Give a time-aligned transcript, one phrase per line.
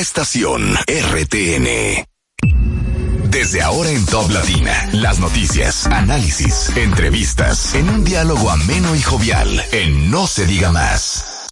[0.00, 2.04] estación RTN.
[3.30, 9.62] Desde ahora en Top Latina, las noticias, análisis, entrevistas, en un diálogo ameno y jovial,
[9.72, 11.48] en No se diga más.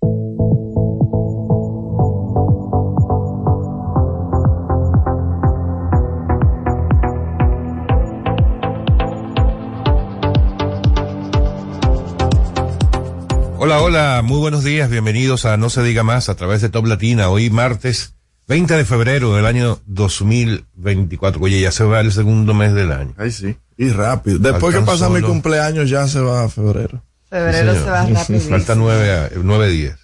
[13.58, 16.86] Hola, hola, muy buenos días, bienvenidos a No se diga más a través de Top
[16.86, 18.14] Latina, hoy martes
[18.46, 21.40] 20 de febrero del año 2024.
[21.40, 23.14] Oye, ya se va el segundo mes del año.
[23.16, 24.38] Ay, sí, y rápido.
[24.38, 27.02] Después que pasa mi cumpleaños ya se va a febrero.
[27.28, 28.40] Febrero se va rápido.
[28.40, 29.98] Falta nueve, nueve días.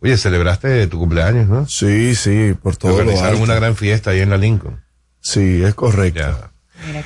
[0.00, 1.68] Oye, celebraste tu cumpleaños, ¿no?
[1.68, 2.94] Sí, sí, por todo.
[2.94, 4.82] Organizaron una gran fiesta ahí en la Lincoln.
[5.20, 6.50] Sí, es correcto.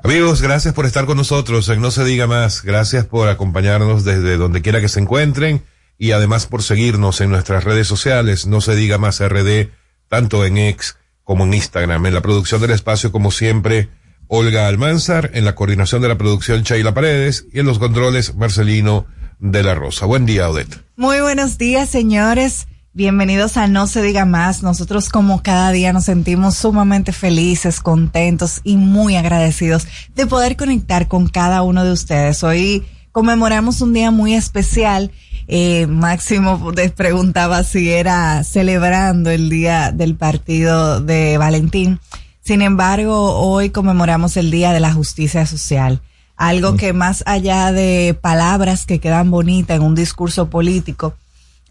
[0.07, 2.63] Amigos, gracias por estar con nosotros en No se diga más.
[2.63, 5.65] Gracias por acompañarnos desde donde quiera que se encuentren
[5.97, 8.47] y además por seguirnos en nuestras redes sociales.
[8.47, 9.67] No se diga más RD,
[10.07, 12.05] tanto en X como en Instagram.
[12.05, 13.89] En la producción del espacio, como siempre,
[14.27, 15.31] Olga Almanzar.
[15.33, 17.45] En la coordinación de la producción, Chayla Paredes.
[17.51, 19.07] Y en los controles, Marcelino
[19.39, 20.05] de la Rosa.
[20.05, 20.85] Buen día, Odette.
[20.95, 22.69] Muy buenos días, señores.
[22.97, 24.63] Bienvenidos a No se diga más.
[24.63, 31.07] Nosotros como cada día nos sentimos sumamente felices, contentos y muy agradecidos de poder conectar
[31.07, 32.43] con cada uno de ustedes.
[32.43, 35.11] Hoy conmemoramos un día muy especial.
[35.47, 41.99] Eh, Máximo les preguntaba si era celebrando el día del partido de Valentín.
[42.41, 46.01] Sin embargo, hoy conmemoramos el Día de la Justicia Social.
[46.35, 51.13] Algo que más allá de palabras que quedan bonitas en un discurso político,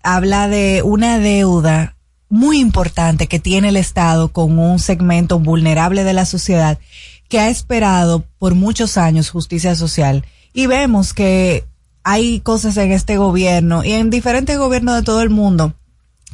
[0.07, 1.97] habla de una deuda
[2.29, 6.79] muy importante que tiene el Estado con un segmento vulnerable de la sociedad
[7.29, 10.25] que ha esperado por muchos años justicia social.
[10.53, 11.65] Y vemos que
[12.05, 15.75] hay cosas en este gobierno y en diferentes gobiernos de todo el mundo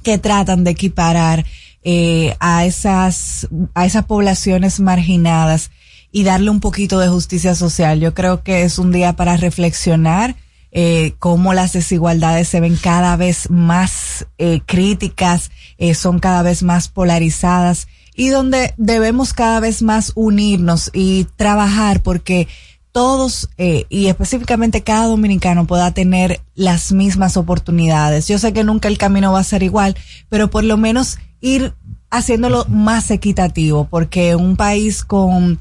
[0.02, 1.46] que tratan de equiparar
[1.82, 5.70] eh, a esas a esas poblaciones marginadas
[6.10, 8.00] y darle un poquito de justicia social.
[8.00, 10.36] Yo creo que es un día para reflexionar
[10.72, 16.62] eh, cómo las desigualdades se ven cada vez más eh, críticas, eh, son cada vez
[16.62, 22.48] más polarizadas y donde debemos cada vez más unirnos y trabajar porque
[22.92, 28.28] todos eh, y específicamente cada dominicano pueda tener las mismas oportunidades.
[28.28, 29.96] Yo sé que nunca el camino va a ser igual,
[30.28, 31.74] pero por lo menos ir
[32.10, 35.58] haciéndolo más equitativo, porque un país con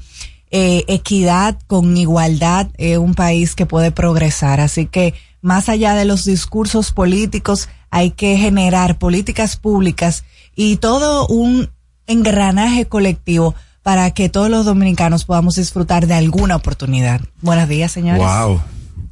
[0.52, 4.60] eh, equidad, con igualdad, es un país que puede progresar.
[4.60, 10.24] Así que más allá de los discursos políticos, hay que generar políticas públicas
[10.54, 11.70] y todo un
[12.06, 17.22] engranaje colectivo para que todos los dominicanos podamos disfrutar de alguna oportunidad.
[17.40, 18.22] Buenos días, señores.
[18.22, 18.60] Wow.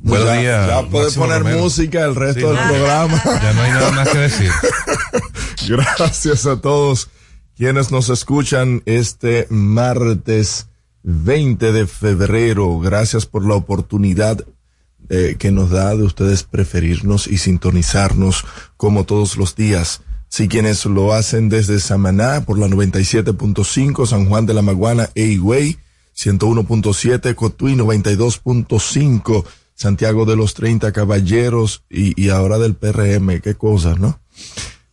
[0.01, 0.67] Buenos días.
[0.69, 3.23] Ya puede poner música el resto del programa.
[3.43, 4.51] Ya no hay nada más que decir.
[5.69, 7.09] Gracias a todos
[7.57, 10.70] quienes nos escuchan este martes
[11.03, 12.79] 20 de febrero.
[12.79, 14.45] Gracias por la oportunidad
[15.09, 18.45] eh, que nos da de ustedes preferirnos y sintonizarnos
[18.77, 20.03] como todos los días.
[20.29, 25.79] Si quienes lo hacen desde Samaná por la 97.5, San Juan de la Maguana, Eigüey,
[26.17, 29.45] 101.7, Cotuí 92.5,
[29.75, 34.21] Santiago de los 30 Caballeros y, y ahora del PRM, qué cosas, ¿no?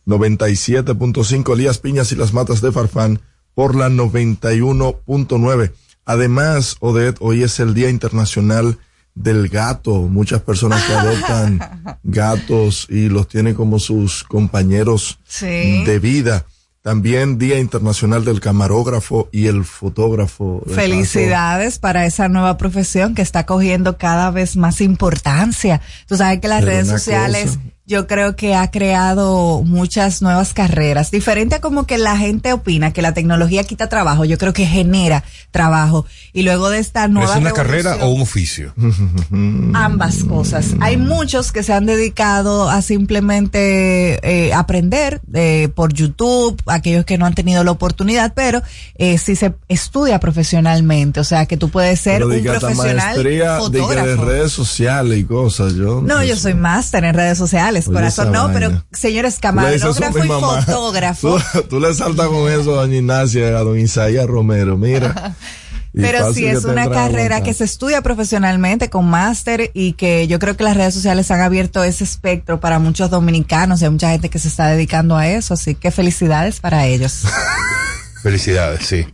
[0.06, 3.20] 97.5, Elías Piñas y las Matas de Farfán
[3.54, 5.72] por la 91.9.
[6.08, 8.78] Además, Odette, hoy es el Día Internacional
[9.14, 9.92] del Gato.
[9.92, 16.46] Muchas personas que adoptan gatos y los tienen como sus compañeros de vida.
[16.80, 20.62] También Día Internacional del Camarógrafo y el Fotógrafo.
[20.66, 25.82] Felicidades para esa nueva profesión que está cogiendo cada vez más importancia.
[26.06, 31.10] Tú sabes que las redes sociales yo creo que ha creado muchas nuevas carreras.
[31.10, 34.66] Diferente a como que la gente opina que la tecnología quita trabajo, yo creo que
[34.66, 36.04] genera trabajo.
[36.34, 37.32] Y luego de esta nueva.
[37.32, 38.74] ¿Es una carrera o un oficio?
[39.74, 40.74] Ambas cosas.
[40.80, 47.16] Hay muchos que se han dedicado a simplemente eh, aprender eh, por YouTube, aquellos que
[47.16, 48.60] no han tenido la oportunidad, pero
[48.96, 53.16] eh, si se estudia profesionalmente, o sea que tú puedes ser un profesional
[53.60, 53.70] fotógrafo.
[53.70, 55.72] De, redes sociales y cosas.
[55.72, 58.32] Yo, no, yo soy máster en redes sociales corazón.
[58.32, 61.38] No, pero señores camarógrafo y fotógrafo.
[61.68, 65.34] Tú, le saltas con eso a doña Ignacia, a don Isaías Romero, mira.
[65.94, 70.56] Pero si es una carrera que se estudia profesionalmente con máster y que yo creo
[70.56, 74.28] que las redes sociales han abierto ese espectro para muchos dominicanos y hay mucha gente
[74.28, 77.24] que se está dedicando a eso, así que felicidades para ellos.
[78.22, 79.06] felicidades, sí.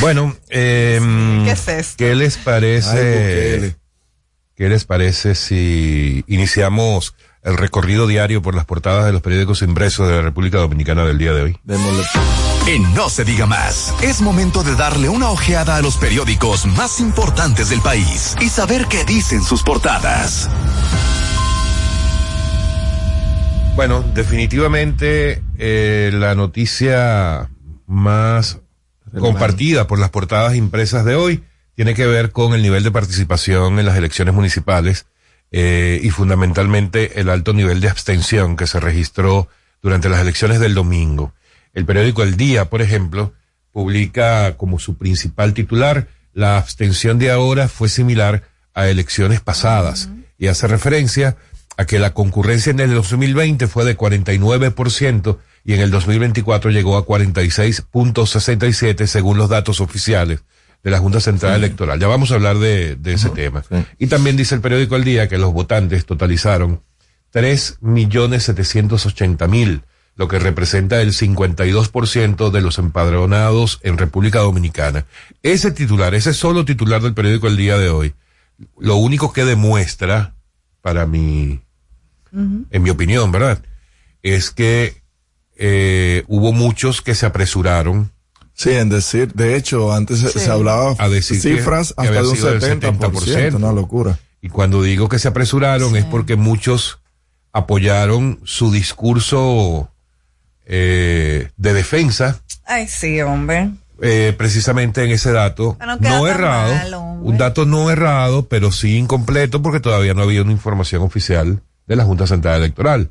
[0.00, 1.00] Bueno, eh,
[1.44, 1.94] ¿Qué, es esto?
[1.98, 3.76] ¿qué les parece?
[4.56, 10.08] ¿qué les parece si iniciamos el recorrido diario por las portadas de los periódicos impresos
[10.08, 11.58] de la República Dominicana del día de hoy?
[11.62, 12.02] Démosle.
[12.66, 17.00] En No se diga más, es momento de darle una ojeada a los periódicos más
[17.00, 20.48] importantes del país y saber qué dicen sus portadas.
[23.76, 27.50] Bueno, definitivamente eh, la noticia
[27.86, 28.60] más
[29.18, 31.44] compartida por las portadas impresas de hoy
[31.74, 35.06] tiene que ver con el nivel de participación en las elecciones municipales
[35.56, 39.46] eh, y fundamentalmente el alto nivel de abstención que se registró
[39.82, 41.32] durante las elecciones del domingo.
[41.74, 43.34] El periódico El Día, por ejemplo,
[43.70, 48.42] publica como su principal titular, la abstención de ahora fue similar
[48.74, 50.08] a elecciones pasadas
[50.38, 51.36] y hace referencia
[51.76, 56.96] a que la concurrencia en el 2020 fue de 49% y en el 2024 llegó
[56.96, 60.42] a 46.67 según los datos oficiales
[60.84, 61.98] de la Junta Central Electoral.
[61.98, 63.64] Ya vamos a hablar de, de ese tema.
[63.68, 63.76] sí.
[63.98, 66.82] Y también dice el periódico El Día que los votantes totalizaron
[67.32, 69.82] 3.780.000,
[70.14, 75.06] lo que representa el 52% de los empadronados en República Dominicana.
[75.42, 78.14] Ese titular, ese solo titular del periódico El Día de hoy,
[78.78, 80.34] lo único que demuestra,
[80.82, 81.62] para mi,
[82.30, 83.64] en mi opinión, ¿verdad?
[84.22, 85.02] Es que
[85.56, 88.12] eh, hubo muchos que se apresuraron
[88.54, 90.38] Sí, en decir, de hecho, antes se- Sí.
[90.38, 93.72] se hablaba A decir que- cifras que hasta había de un sido del 70%, una
[93.72, 94.18] locura.
[94.40, 97.00] Y cuando digo que se apresuraron es porque muchos
[97.52, 99.90] apoyaron su discurso
[100.66, 103.70] eh, de defensa, Ay, sí, hombre.
[104.00, 109.60] eh, precisamente en ese dato no errado, mal, un dato no errado, pero sí incompleto
[109.62, 113.10] porque todavía no había una información oficial de la Junta Central Electoral.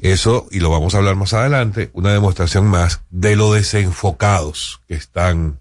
[0.00, 4.94] Eso, y lo vamos a hablar más adelante, una demostración más de lo desenfocados que
[4.94, 5.58] están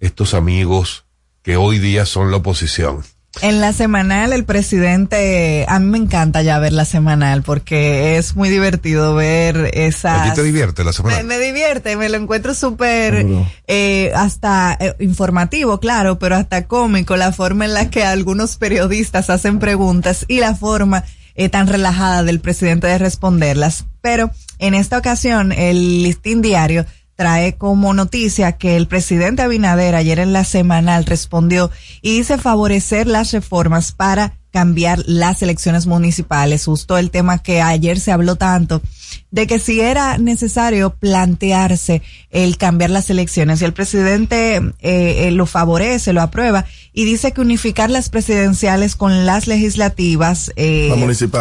[0.00, 1.04] estos amigos
[1.42, 3.02] que hoy día son la oposición.
[3.40, 8.34] En la semanal, el presidente, a mí me encanta ya ver la semanal porque es
[8.34, 10.26] muy divertido ver esas.
[10.28, 11.18] ¿A ti te divierte la semana?
[11.18, 13.24] Me, me divierte, me lo encuentro súper,
[13.68, 19.30] eh, hasta eh, informativo, claro, pero hasta cómico, la forma en la que algunos periodistas
[19.30, 21.04] hacen preguntas y la forma
[21.38, 23.86] eh, tan relajada del presidente de responderlas.
[24.02, 30.18] Pero en esta ocasión, el listín diario trae como noticia que el presidente Abinader ayer
[30.18, 31.70] en la semanal respondió
[32.02, 38.00] y dice favorecer las reformas para cambiar las elecciones municipales, justo el tema que ayer
[38.00, 38.82] se habló tanto
[39.30, 43.60] de que si era necesario plantearse el cambiar las elecciones.
[43.60, 48.96] Y el presidente eh, eh, lo favorece, lo aprueba y dice que unificar las presidenciales
[48.96, 50.92] con las legislativas eh,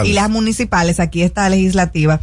[0.04, 2.22] y las municipales, aquí está la legislativa,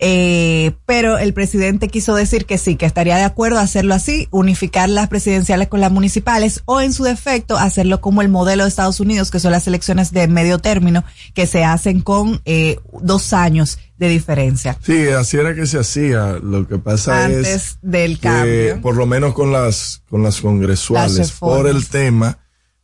[0.00, 4.26] eh, pero el presidente quiso decir que sí, que estaría de acuerdo a hacerlo así,
[4.32, 8.68] unificar las presidenciales con las municipales o en su defecto hacerlo como el modelo de
[8.68, 13.32] Estados Unidos, que son las elecciones de medio término, que se hacen con eh, dos
[13.32, 14.76] años de diferencia.
[14.82, 16.38] Sí, así era que se hacía.
[16.42, 18.80] Lo que pasa Antes es del que, cambio.
[18.80, 22.38] por lo menos con las, con las congresuales, Las por el tema,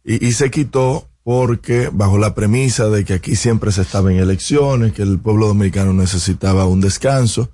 [0.04, 4.18] y, y se quitó porque bajo la premisa de que aquí siempre se estaba en
[4.18, 7.50] elecciones, que el pueblo dominicano necesitaba un descanso,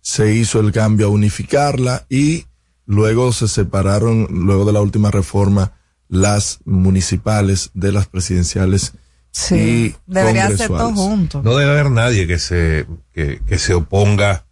[0.00, 2.46] se hizo el cambio a unificarla y
[2.86, 5.72] luego se separaron, luego de la última reforma,
[6.08, 8.92] las municipales de las presidenciales
[9.36, 11.42] Sí, y debería ser todo junto.
[11.42, 14.44] No debe haber nadie que se, que, que se oponga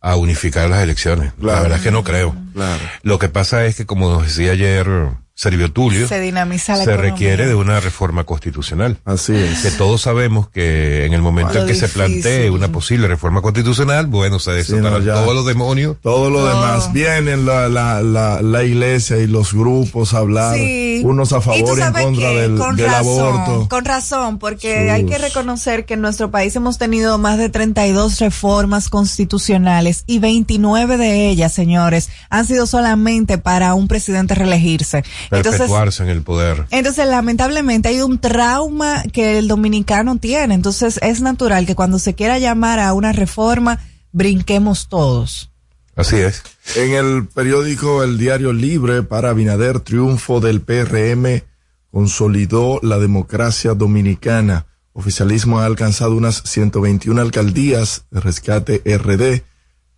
[0.00, 1.32] a unificar las elecciones.
[1.40, 2.34] La verdad es que no creo.
[2.52, 2.82] Claro.
[3.02, 4.88] Lo que pasa es que, como nos decía ayer
[5.36, 7.10] Servio Tulio, Se dinamiza la se economía.
[7.12, 8.98] requiere de una reforma constitucional.
[9.04, 9.76] Así Que es.
[9.76, 14.06] todos sabemos que en el momento Lo en que se plantee una posible reforma constitucional,
[14.06, 15.14] bueno, se desatarán no, ya.
[15.14, 15.96] todos los demonios.
[16.02, 16.46] Todo lo No.
[16.46, 16.92] demás.
[16.92, 21.00] Vienen la, la, la, la iglesia y los grupos a hablar, Sí.
[21.04, 22.36] unos a favor y en contra qué?
[22.40, 23.68] del, Con del razón, aborto.
[23.68, 27.48] Con razón, porque Sus- hay que reconocer que en nuestro país hemos tenido más de
[27.48, 35.02] 32 reformas constitucionales y 29 de ellas, señores, han sido solamente para un presidente reelegirse.
[35.30, 36.66] Entonces, Perpetuarse en el poder.
[36.70, 40.54] entonces, lamentablemente hay un trauma que el dominicano tiene.
[40.54, 43.80] Entonces, es natural que cuando se quiera llamar a una reforma,
[44.12, 45.50] brinquemos todos.
[45.96, 46.42] Así es.
[46.76, 51.42] En el periódico El Diario Libre para Abinader, triunfo del PRM
[51.90, 54.66] consolidó la democracia dominicana.
[54.92, 59.42] Oficialismo ha alcanzado unas 121 alcaldías, rescate RD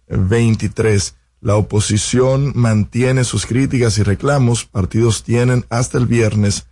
[0.08, 1.14] 23.
[1.40, 4.64] La oposición mantiene sus críticas y reclamos.
[4.64, 6.66] Partidos tienen hasta el viernes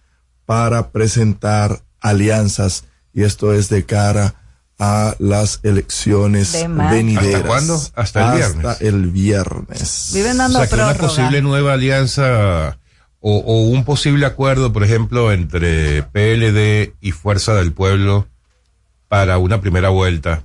[0.47, 4.35] para presentar alianzas y esto es de cara
[4.79, 6.53] a las elecciones
[6.91, 7.35] venideras.
[7.35, 7.81] ¿Hasta cuándo?
[7.95, 8.67] Hasta el viernes.
[8.67, 10.11] Hasta el viernes.
[10.15, 12.79] Viven O dando sea, que una posible nueva alianza
[13.21, 18.29] o, o un posible acuerdo, por ejemplo, entre PLD y Fuerza del Pueblo
[19.09, 20.45] para una primera vuelta,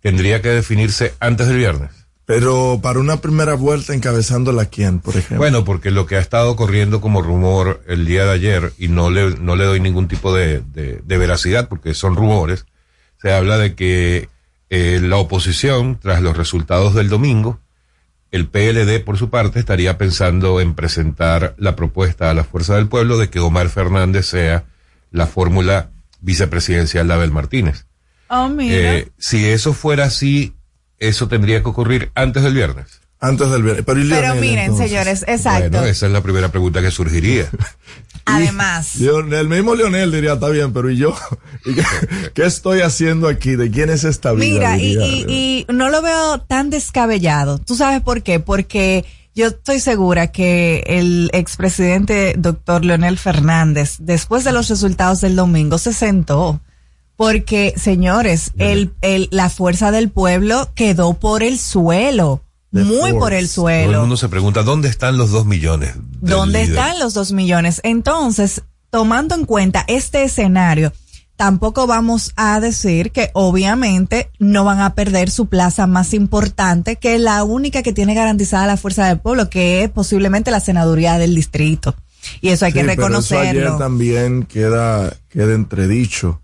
[0.00, 1.99] tendría que definirse antes del viernes.
[2.30, 5.38] Pero para una primera vuelta encabezándola quién, por ejemplo.
[5.38, 9.10] Bueno, porque lo que ha estado corriendo como rumor el día de ayer, y no
[9.10, 12.66] le, no le doy ningún tipo de, de, de veracidad porque son rumores,
[13.20, 14.28] se habla de que
[14.70, 17.58] eh, la oposición, tras los resultados del domingo,
[18.30, 22.86] el PLD, por su parte, estaría pensando en presentar la propuesta a la Fuerza del
[22.86, 24.64] Pueblo de que Omar Fernández sea
[25.10, 27.86] la fórmula vicepresidencial de Abel Martínez.
[28.28, 28.98] Oh, mira.
[28.98, 30.54] Eh, si eso fuera así,
[31.00, 33.00] eso tendría que ocurrir antes del viernes.
[33.18, 33.84] Antes del viernes.
[33.84, 34.88] Pero, ¿y Pero Leonel, miren, entonces?
[34.88, 35.70] señores, exacto.
[35.70, 37.50] Bueno, esa es la primera pregunta que surgiría.
[38.26, 41.14] Además, el mismo Leonel diría, está bien, pero ¿y yo?
[41.64, 41.82] ¿Y qué,
[42.34, 43.56] qué estoy haciendo aquí?
[43.56, 44.44] ¿De quién es esta vida?
[44.44, 45.30] mira, y, diría y, Leonel.
[45.30, 47.58] y no lo veo tan descabellado.
[47.58, 48.40] ¿Tú sabes por qué?
[48.40, 49.04] Porque
[49.34, 55.78] yo estoy segura que el expresidente doctor Leonel Fernández, después de los resultados del domingo,
[55.78, 56.60] se sentó.
[57.20, 62.42] Porque, señores, el, el, la fuerza del pueblo quedó por el suelo.
[62.72, 64.00] The muy por el Todo el suelo.
[64.00, 65.96] mundo se pregunta, ¿dónde están los dos millones?
[66.22, 66.78] ¿Dónde líder?
[66.78, 67.82] están los dos millones?
[67.84, 70.94] Entonces, tomando en cuenta este escenario,
[71.36, 77.16] tampoco vamos a decir que obviamente no van a perder su plaza más importante, que
[77.16, 81.18] es la única que tiene garantizada la fuerza del pueblo, que es posiblemente la senaduría
[81.18, 81.94] del distrito.
[82.40, 83.60] Y eso hay que Sí, pero eso reconocerlo.
[83.68, 86.40] ayer también queda, queda entredicho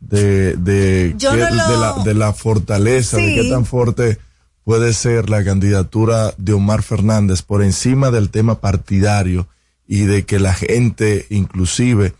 [0.00, 4.18] de, de, de, la, de la fortaleza, de qué tan fuerte
[4.64, 9.46] puede ser la candidatura de Omar Fernández por encima del tema partidario
[9.86, 12.14] y de que la gente, inclusive,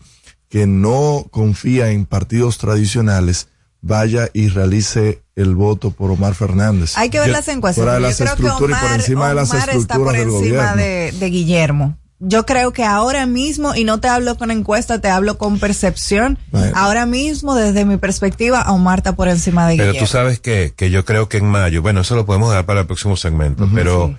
[0.49, 3.47] que no confía en partidos tradicionales,
[3.81, 6.97] vaya y realice el voto por Omar Fernández.
[6.97, 7.83] Hay que ver las encuestas.
[7.99, 10.19] las yo creo que estructuras y por Omar- encima de las Omar está por estructuras
[10.19, 10.75] del encima gobierno.
[10.81, 11.97] de, de Guillermo.
[12.23, 16.37] Yo creo que ahora mismo, y no te hablo con encuesta, te hablo con percepción,
[16.51, 16.71] Bueno.
[16.75, 20.07] ahora mismo, desde mi perspectiva, Omar está por encima de Pero Guillermo.
[20.07, 22.81] tú sabes que, que yo creo que en mayo, bueno, eso lo podemos dar para
[22.81, 24.15] el próximo segmento, pero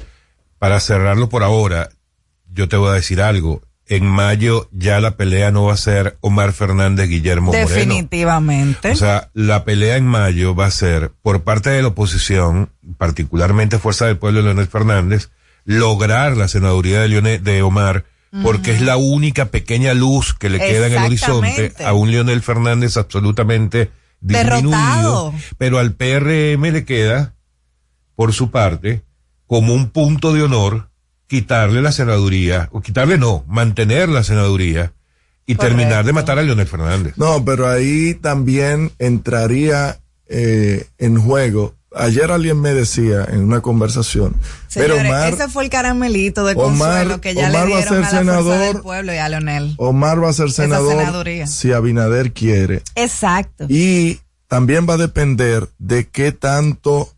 [0.59, 1.91] para cerrarlo por ahora,
[2.53, 3.63] yo te voy a decir algo.
[3.87, 7.69] En mayo ya la pelea no va a ser Omar Fernández, Guillermo Moreno.
[7.69, 8.93] Definitivamente.
[8.93, 13.79] O sea, la pelea en mayo va a ser por parte de la oposición, particularmente
[13.79, 15.31] Fuerza del Pueblo de Leonel Fernández,
[15.65, 18.05] lograr la senaduría de, Leonel- de Omar,
[18.43, 22.41] porque es la única pequeña luz que le queda en el horizonte a un Leonel
[22.43, 23.91] Fernández absolutamente
[24.21, 24.71] disminuido.
[24.71, 25.35] Derrotado.
[25.59, 27.35] Pero al PRM le queda,
[28.17, 29.03] por su parte,
[29.47, 30.89] como un punto de honor,
[31.27, 34.93] quitarle la senaduría, o quitarle no, mantener la senaduría
[35.45, 37.15] y terminar de matar a Leonel Fernández.
[37.19, 41.75] No, pero ahí también entraría eh, en juego.
[41.95, 44.35] Ayer alguien me decía en una conversación,
[44.69, 47.79] Señores, pero Omar, ese fue el caramelito de Omar- consuelo que ya Omar le va
[47.79, 48.59] a dieron a, ser la senador.
[48.75, 49.75] del pueblo y a Leonel.
[49.77, 52.83] Omar va a ser senador si Abinader quiere.
[52.95, 53.67] Exacto.
[53.69, 57.09] Y también va a depender de qué tanto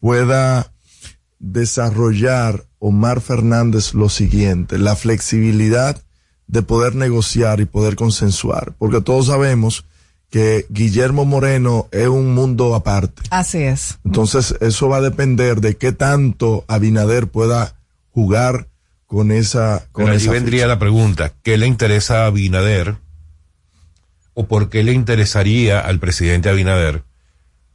[0.00, 0.72] pueda
[1.38, 6.02] desarrollar Omar Fernández lo siguiente, la flexibilidad
[6.46, 9.84] de poder negociar y poder consensuar, porque todos sabemos
[10.34, 13.22] que Guillermo Moreno es un mundo aparte.
[13.30, 14.00] Así es.
[14.04, 17.76] Entonces, eso va a depender de qué tanto Abinader pueda
[18.10, 18.66] jugar
[19.06, 20.66] con esa con Pero allí esa vendría ficha.
[20.66, 22.96] la pregunta, ¿qué le interesa a Abinader
[24.32, 27.04] o por qué le interesaría al presidente Abinader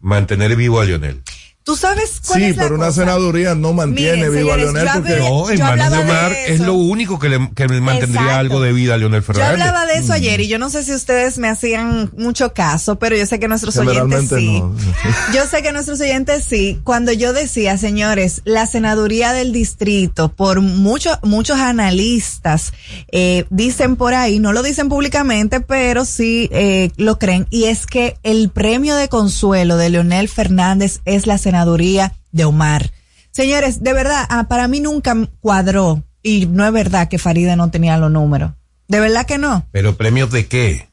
[0.01, 1.21] mantener vivo a Lionel?
[1.63, 3.01] ¿Tú sabes cuál Sí, es la pero una cosa?
[3.01, 6.73] senaduría no mantiene Miren, vivo a Leonel yo porque No, yo de Omar es lo
[6.73, 8.39] único que le, que le mantendría Exacto.
[8.39, 9.51] algo de vida a Leonel Yo Fernández.
[9.51, 10.03] hablaba de Mm.
[10.03, 13.39] eso ayer y yo no sé si ustedes me hacían mucho caso, pero yo sé
[13.39, 14.59] que nuestros oyentes sí.
[14.59, 14.75] no.
[15.33, 16.79] Yo sé que nuestros oyentes sí.
[16.83, 22.73] Cuando yo decía, señores, la senaduría del distrito, por muchos muchos analistas
[23.11, 27.85] eh, dicen por ahí, no lo dicen públicamente, pero sí eh, lo creen, y es
[27.85, 31.48] que el premio de consuelo de Leonel Fernández es la senaduría
[32.31, 32.91] de Omar.
[33.31, 37.71] Señores, de verdad, ah, para mí nunca cuadró, y no es verdad que Farida no
[37.71, 38.51] tenía los números.
[38.87, 39.65] De verdad que no.
[39.71, 40.89] Pero premios de qué?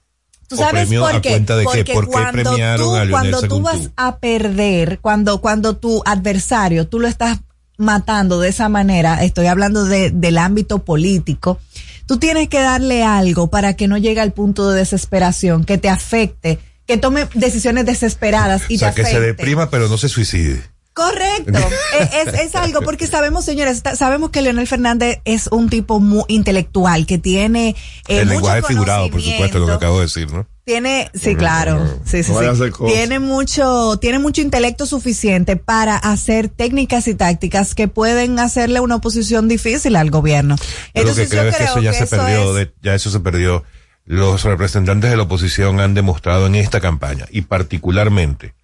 [0.49, 1.45] ¿Tú ¿O sabes premio por qué?
[1.65, 5.41] Porque ¿Por qué cuando premiaron tú, a Leonel cuando tú según vas a perder, cuando,
[5.41, 7.41] cuando tu adversario, tú lo estás
[7.79, 11.59] matando de esa manera, estoy hablando de, del ámbito político,
[12.07, 15.89] tú tienes que darle algo para que no llegue al punto de desesperación, que te
[15.89, 20.09] afecte, que tome decisiones desesperadas y o sea, te que se deprima pero no se
[20.09, 20.63] suicide.
[20.93, 21.53] Correcto.
[22.01, 26.25] es, es, es algo porque sabemos, señores, sabemos que Leonel Fernández es un tipo muy
[26.29, 27.71] intelectual, que tiene
[28.09, 30.47] eh, El mucho lenguaje figurado, por supuesto, lo que acabo de decir, ¿no?
[30.65, 32.47] tiene, sí, claro, sí, sí, No sí.
[32.47, 32.93] hacer cosas.
[32.97, 38.97] Tiene mucho, tiene mucho intelecto suficiente para hacer técnicas y tácticas que pueden hacerle una
[38.97, 40.57] oposición difícil al gobierno.
[40.57, 40.63] Lo
[40.95, 42.95] que Entonces creo yo es que eso ya que se eso perdió, es- de- ya
[42.95, 43.63] eso se perdió.
[44.07, 48.55] Los representantes de la oposición han demostrado en esta campaña, y particularmente,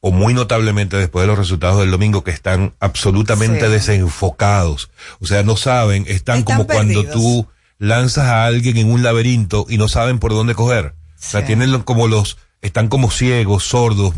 [0.00, 3.72] o muy notablemente después de los resultados del domingo, que están absolutamente Sí.
[3.72, 4.90] desenfocados.
[5.20, 7.46] O sea, no saben, están, Están como cuando tú
[7.78, 10.94] lanzas a alguien en un laberinto y no saben por dónde coger.
[10.96, 14.14] O sea, tienen como los, están como ciegos, sordos,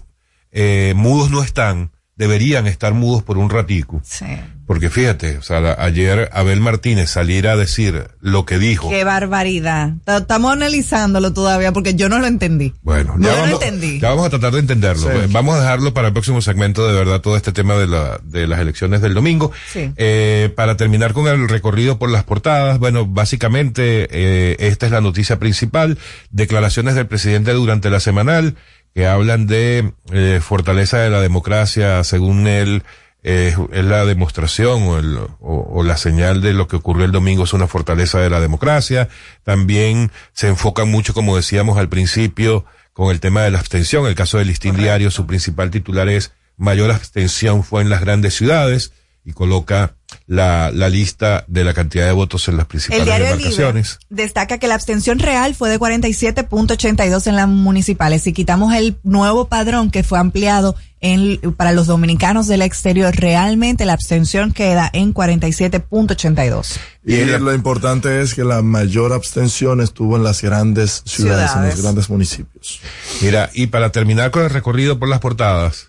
[0.53, 4.01] eh, mudos no están, deberían estar mudos por un ratico.
[4.05, 4.25] Sí.
[4.67, 8.89] Porque fíjate, o sea, ayer Abel Martínez salir a decir lo que dijo.
[8.89, 9.93] Qué barbaridad.
[10.07, 12.73] Estamos analizándolo todavía porque yo no lo entendí.
[12.83, 14.01] Bueno, No, ya, yo no vamos, entendí.
[14.01, 15.11] ya vamos a tratar de entenderlo.
[15.11, 15.19] Sí.
[15.33, 18.47] Vamos a dejarlo para el próximo segmento de verdad todo este tema de, la, de
[18.47, 19.53] las elecciones del domingo.
[19.71, 19.91] Sí.
[19.97, 25.03] Eh, para terminar con el recorrido por las portadas, bueno, básicamente eh, esta es la
[25.03, 25.99] noticia principal.
[26.31, 28.55] Declaraciones del presidente durante la semanal
[28.95, 32.83] que hablan de eh, fortaleza de la democracia, según él.
[33.27, 37.11] eh, es la demostración o, el- o- o la señal de lo que ocurrió el
[37.13, 39.09] domingo es una fortaleza de la democracia.
[39.45, 44.07] También se enfocan mucho, como decíamos al principio, con el tema de la abstención.
[44.07, 48.35] El caso del listín diario, su principal titular es mayor abstención fue en las grandes
[48.35, 48.93] ciudades
[49.27, 49.95] y coloca
[50.27, 53.99] la, la lista de la cantidad de votos en las principales El Libre demarcaciones.
[54.11, 58.23] destaca que la abstención real fue de 47.82 en las municipales.
[58.23, 63.85] Si quitamos el nuevo padrón que fue ampliado en, para los dominicanos del exterior, realmente
[63.87, 66.77] la abstención queda en 47.82.
[67.05, 71.51] Y, Y la- lo importante es que la mayor abstención estuvo en las grandes ciudades,
[71.57, 72.81] en los grandes municipios.
[73.21, 75.89] Mira, y para terminar con el recorrido por las portadas,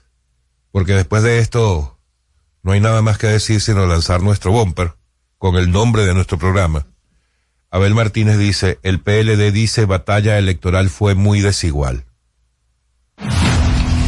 [0.71, 1.94] porque después de esto
[2.65, 4.95] no hay nada más que decir sino lanzar nuestro bumper
[5.37, 6.87] con el nombre de nuestro programa.
[7.69, 12.05] Abel Martínez dice, el PLD dice batalla electoral fue muy desigual.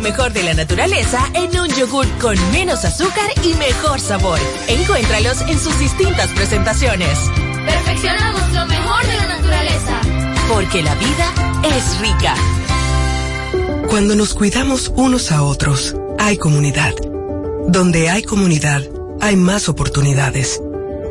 [0.00, 4.38] Lo mejor de la naturaleza en un yogur con menos azúcar y mejor sabor.
[4.66, 7.18] Encuéntralos en sus distintas presentaciones.
[7.66, 10.00] Perfeccionamos lo mejor de la naturaleza.
[10.48, 12.34] Porque la vida es rica.
[13.90, 16.94] Cuando nos cuidamos unos a otros, hay comunidad.
[17.68, 18.82] Donde hay comunidad,
[19.20, 20.62] hay más oportunidades.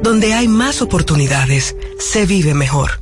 [0.01, 3.01] Donde hay más oportunidades, se vive mejor.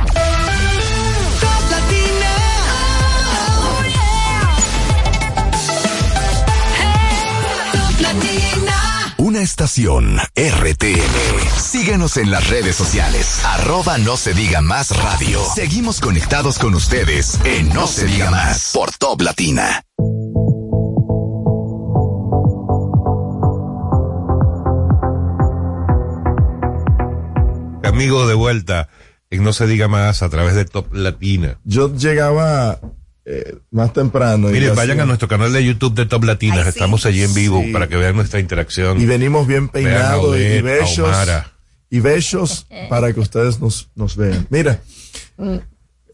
[9.41, 11.59] Una estación RTN.
[11.59, 13.43] Síguenos en las redes sociales.
[13.43, 15.39] Arroba no se diga más radio.
[15.55, 19.81] Seguimos conectados con ustedes en No se diga más por Top Latina.
[27.83, 28.89] Amigo de vuelta
[29.31, 31.57] en No se diga más a través de Top Latina.
[31.63, 32.79] Yo llegaba
[33.25, 34.47] eh, más temprano.
[34.49, 36.69] hacía- vayan a nuestro canal de YouTube de Top Latina, Ay, sí.
[36.69, 37.71] estamos allí en vivo Sí.
[37.71, 38.99] para que vean nuestra interacción.
[38.99, 41.15] Y venimos bien peinados y bellos.
[41.89, 44.47] Y bellos para que ustedes nos, nos vean.
[44.49, 44.81] Mira,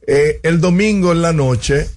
[0.06, 1.88] eh, el domingo en la noche,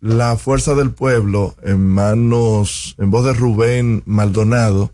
[0.00, 4.92] la Fuerza del Pueblo, en manos, en voz de Rubén Maldonado,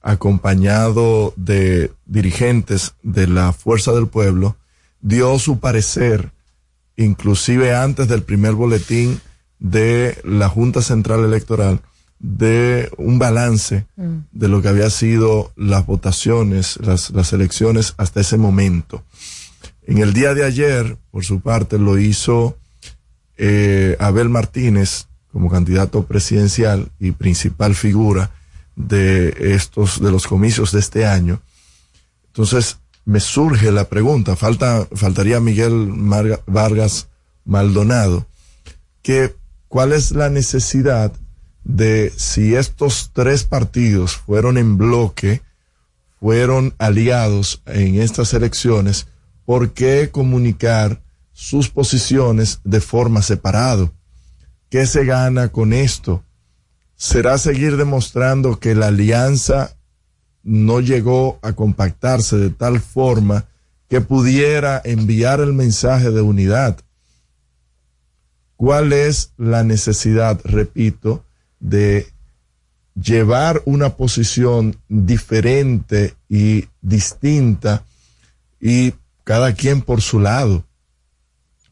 [0.00, 4.56] acompañado de dirigentes de la Fuerza del Pueblo,
[5.00, 6.32] dio su parecer
[6.96, 9.20] inclusive antes del primer boletín
[9.58, 11.80] de la Junta Central Electoral,
[12.18, 18.36] de un balance de lo que había sido las votaciones, las, las elecciones hasta ese
[18.36, 19.04] momento.
[19.84, 22.56] En el día de ayer, por su parte, lo hizo
[23.36, 28.30] eh, Abel Martínez como candidato presidencial y principal figura
[28.76, 31.40] de estos, de los comicios de este año.
[32.28, 35.92] Entonces, me surge la pregunta, falta, faltaría Miguel
[36.46, 37.08] Vargas
[37.44, 38.26] Maldonado,
[39.02, 39.34] que
[39.68, 41.12] cuál es la necesidad
[41.64, 45.42] de si estos tres partidos fueron en bloque,
[46.20, 49.08] fueron aliados en estas elecciones,
[49.44, 53.92] ¿por qué comunicar sus posiciones de forma separado?
[54.70, 56.24] ¿Qué se gana con esto?
[56.94, 59.76] ¿Será seguir demostrando que la alianza
[60.42, 63.46] no llegó a compactarse de tal forma
[63.88, 66.78] que pudiera enviar el mensaje de unidad?
[68.56, 71.24] ¿Cuál es la necesidad, repito,
[71.60, 72.06] de
[72.94, 77.84] llevar una posición diferente y distinta
[78.60, 80.64] y cada quien por su lado?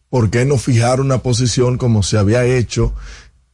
[0.08, 2.92] ¿Por qué no fijar una posición como se había hecho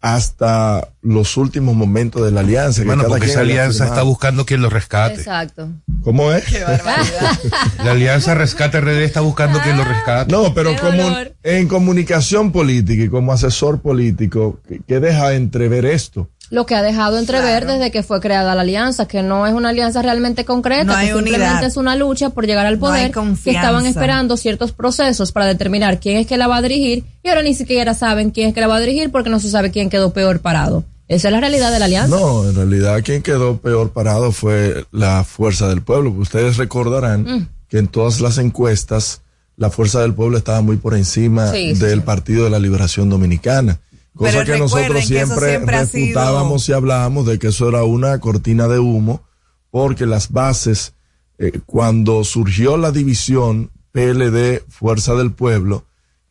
[0.01, 2.83] hasta los últimos momentos de la alianza?
[2.85, 5.15] Bueno, porque esa alianza está buscando quien lo rescate.
[5.15, 5.69] Exacto.
[6.03, 6.45] ¿Cómo es?
[7.85, 10.31] La alianza Rescate RD está buscando quien lo rescate.
[10.31, 15.85] No, pero Qué como en comunicación política y como asesor político, ¿qué, qué deja entrever
[15.85, 16.29] esto?
[16.51, 19.71] Lo que ha dejado entrever desde que fue creada la alianza, que no es una
[19.71, 21.65] alianza realmente concreta, No que simplemente unidad.
[21.65, 25.99] es una lucha por llegar al No poder, que estaban esperando ciertos procesos para determinar
[25.99, 28.61] quién es que la va a dirigir y ahora ni siquiera saben quién es que
[28.61, 30.85] la va a dirigir porque no se sabe quién quedó peor parado.
[31.09, 32.17] Esa es la realidad de la alianza.
[32.17, 36.11] No, en realidad quien quedó peor parado fue la Fuerza del Pueblo.
[36.11, 37.49] Ustedes recordarán Mm.
[37.69, 39.21] que en todas las encuestas
[39.57, 42.05] la Fuerza del Pueblo estaba muy por encima sí, del sí.
[42.05, 43.79] Partido de la Liberación Dominicana.
[44.17, 48.19] Cosa Pero que nosotros que siempre, sido- refutábamos y hablábamos de que eso era una
[48.19, 49.23] cortina de humo,
[49.71, 50.95] porque las bases,
[51.39, 55.85] eh, cuando surgió la división PLD Fuerza del Pueblo,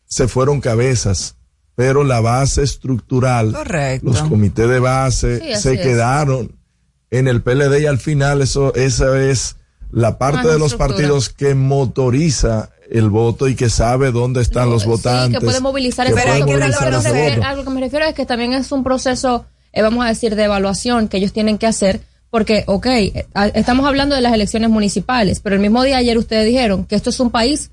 [0.07, 1.35] se fueron cabezas,
[1.75, 4.07] pero la base estructural, Correcto.
[4.09, 5.81] los comités de base, Sí, se es.
[5.81, 6.55] quedaron
[7.11, 9.57] en el PLD y al final eso, esa es
[9.91, 14.69] la parte Más de los partidos que motoriza el voto y que sabe dónde están
[14.69, 15.39] los Sí, votantes.
[15.39, 16.57] que puede movilizar que Pero puede hay que voto.
[16.59, 17.47] movilizar Pero ese a lo que me- voto.
[17.47, 20.35] a lo que me refiero es que también es un proceso, eh, vamos a decir,
[20.35, 22.01] de evaluación que ellos tienen que hacer.
[22.29, 26.17] Porque, ok, eh, a- estamos hablando de las elecciones municipales, pero el mismo día ayer
[26.17, 27.71] ustedes dijeron que esto es un país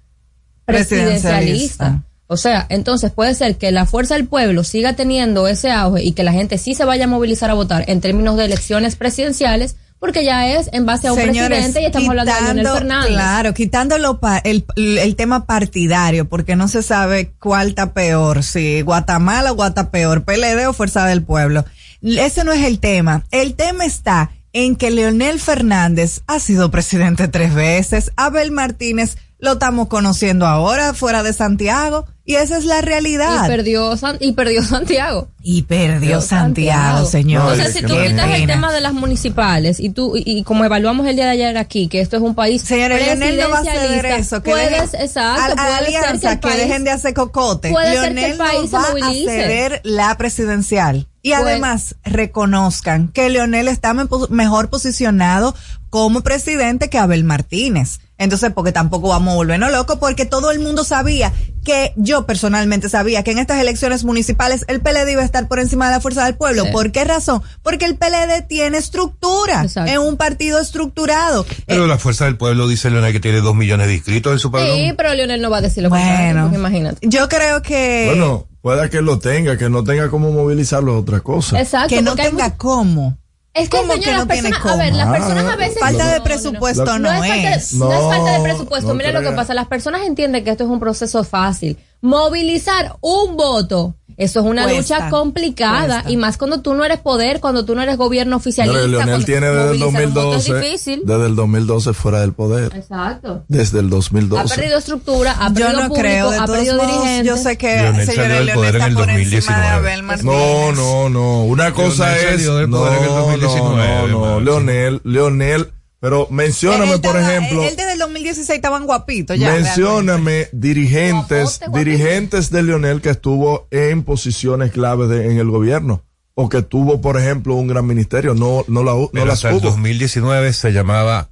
[0.65, 1.29] presidencialista.
[1.29, 2.03] Presidencialista.
[2.29, 6.13] O sea, entonces puede ser que la fuerza del pueblo siga teniendo ese auge y
[6.13, 9.77] que la gente sí se vaya a movilizar a votar en términos de elecciones presidenciales,
[10.03, 13.13] porque ya es en base a un Señores, presidente y estamos hablando de Leonel Fernández.
[13.13, 13.95] Claro, quitando
[14.43, 20.25] el, el tema partidario, porque no se sabe cuál está peor, si Guatemala o Guatapeor,
[20.25, 21.65] PLD o Fuerza del Pueblo.
[22.03, 23.23] Ese no es el tema.
[23.31, 29.53] El tema está en que Leonel Fernández ha sido presidente tres veces, Abel Martínez lo
[29.53, 33.45] estamos conociendo ahora fuera de Santiago y esa es la realidad.
[33.45, 35.29] Y perdió, San- y perdió Santiago.
[35.43, 37.07] Y perdió Santiago, Santiago.
[37.07, 37.43] señor.
[37.45, 40.43] No, Entonces, es si tú quitas el tema de las municipales y tú y, y
[40.45, 43.51] como evaluamos el día de ayer aquí, que esto es un país Señores, Leonel no
[43.51, 44.43] va a ceder presidencialista, eso.
[44.43, 45.57] Que puedes, dejen- exacto, a, a ser
[45.89, 47.71] que alianza, que, dejen de hacer cocote.
[47.71, 51.09] puede ser que Leonel el país se no va a ceder la presidencial.
[51.25, 55.55] Y Pues- además, reconozcan que Leonel está me- mejor posicionado
[55.91, 58.01] como presidente que Abel Martínez.
[58.19, 61.33] Entonces, porque tampoco vamos a volvernos locos, porque todo el mundo sabía
[61.65, 65.59] que, yo personalmente sabía que en estas elecciones municipales el PLD iba a estar por
[65.59, 66.65] encima de la fuerza del pueblo.
[66.65, 66.71] Sí.
[66.73, 67.43] ¿Por qué razón?
[67.63, 71.47] Porque el PLD tiene estructura, es un partido estructurado.
[71.67, 74.51] Pero la Fuerza del Pueblo dice Leonel que tiene dos millones de inscritos en su
[74.51, 74.77] padrón.
[74.77, 76.99] Sí, pero Leonel no va a decir lo Bueno, porque imagínate.
[77.03, 81.21] yo creo que, Bueno, pueda que lo tenga, que no tenga cómo movilizarlo es otra
[81.21, 81.61] cosa.
[81.61, 83.19] Exacto, que no tenga cómo.
[83.55, 85.79] Es que, ¿Cómo señora, que no tiene personas, a ver, las personas a Ah, veces
[85.79, 86.25] Falta no, de no, no.
[86.25, 87.75] presupuesto no, No, es, falta, es.
[87.75, 88.89] no es falta de No, presupuesto.
[88.89, 89.53] no Mira lo que pasa.
[89.55, 91.77] Las personas entienden que esto es un proceso fácil.
[92.01, 93.95] Movilizar un voto.
[94.17, 96.11] Eso es una Cuesta, lucha complicada cuesta.
[96.11, 98.83] y más cuando tú no eres poder, cuando tú no eres gobierno oficialista.
[98.83, 101.03] Señores, Leonel tiene desde el movilizar un voto 2012, Es difícil.
[101.05, 102.73] desde el 2012 fuera del poder.
[102.75, 103.45] Exacto.
[103.49, 104.55] Desde el Ha 2012.
[104.55, 107.27] perdido estructura, ha Yo perdido no público, creo, de ha perdido modos, dirigentes.
[107.27, 109.67] yo sé que Leonel señores, salió del Leonel poder en el por encima de 2019.
[109.69, 110.35] Abel Martínez.
[110.37, 111.45] No, no, no.
[111.45, 112.31] Una cosa Leonel es.
[112.33, 114.45] salió del No, poder en el no, 2019, no, Martín.
[114.45, 115.73] Leonel, Leonel.
[116.03, 117.63] Pero mencióname, Él por ejemplo.
[117.63, 119.53] Él desde el 2016 estaban guapitos ya.
[119.53, 126.03] Mencióname dirigentes, Guapote, dirigentes de Leonel que estuvo en posiciones clave de- en el gobierno.
[126.35, 128.35] O que tuvo, por ejemplo, un gran ministerio.
[128.35, 129.67] No, no, la, no Pero las hasta el hubo.
[129.71, 131.29] 2019 se llamaba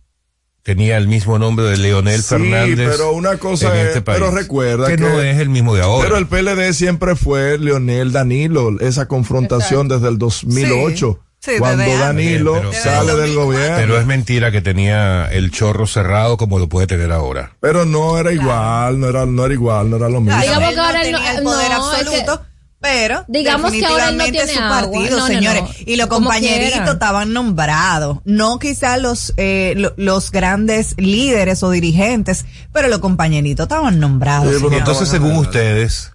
[0.63, 2.91] tenía el mismo nombre de Leonel Sí, Fernández.
[2.93, 4.21] pero una cosa en es- este país.
[4.21, 6.05] pero recuerda que, que- no es el mismo de ahora.
[6.07, 11.85] Pero el PLD siempre fue Leonel Danilo, esa confrontación desde el 2008, Sí, sí, cuando.
[11.99, 13.77] Danilo Pero- sale del gobierno.
[13.77, 17.57] Pero es mentira que tenía el chorro cerrado como lo puede tener ahora.
[17.61, 20.41] Pero no era igual, no era, no era igual, no era lo mismo.
[20.41, 22.43] Digamos que ahora no él no- tenía el poder no, es que- absoluto,
[22.83, 24.59] pero Digamos que ahora él no definitivamente tiene su
[24.91, 25.69] partido, señores, no.
[25.85, 32.47] y los compañeritos estaban nombrados, no quizá los eh, lo- los grandes líderes o dirigentes,
[32.73, 34.55] pero los compañeritos estaban nombrados.
[34.59, 34.67] Sí.
[34.73, 36.13] Entonces, según ustedes,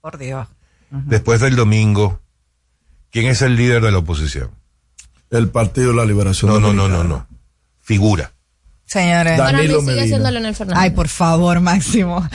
[0.00, 0.46] por Dios.
[0.90, 2.20] después del domingo,
[3.12, 4.50] ¿quién es el líder de la oposición?
[5.30, 6.50] El Partido de la Liberación.
[6.50, 7.26] No, no, no, no, no.
[7.80, 8.32] Figura.
[8.84, 10.06] Señores, Danilo sigue Medina.
[10.06, 10.82] siendo Leonel Fernández.
[10.82, 12.28] ay, por favor, Máximo.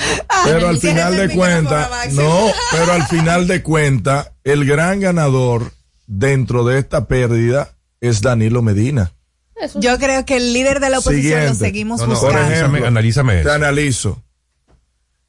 [0.46, 5.72] Pero al final de cuentas, no, pero al final de cuentas, el gran ganador
[6.08, 9.12] dentro de esta pérdida es Danilo Medina.
[9.56, 9.80] Eso.
[9.80, 12.38] Yo creo que el líder de la oposición lo seguimos No, no, buscando.
[12.44, 13.52] por ejemplo, analízame Te eso.
[13.52, 14.24] analizo.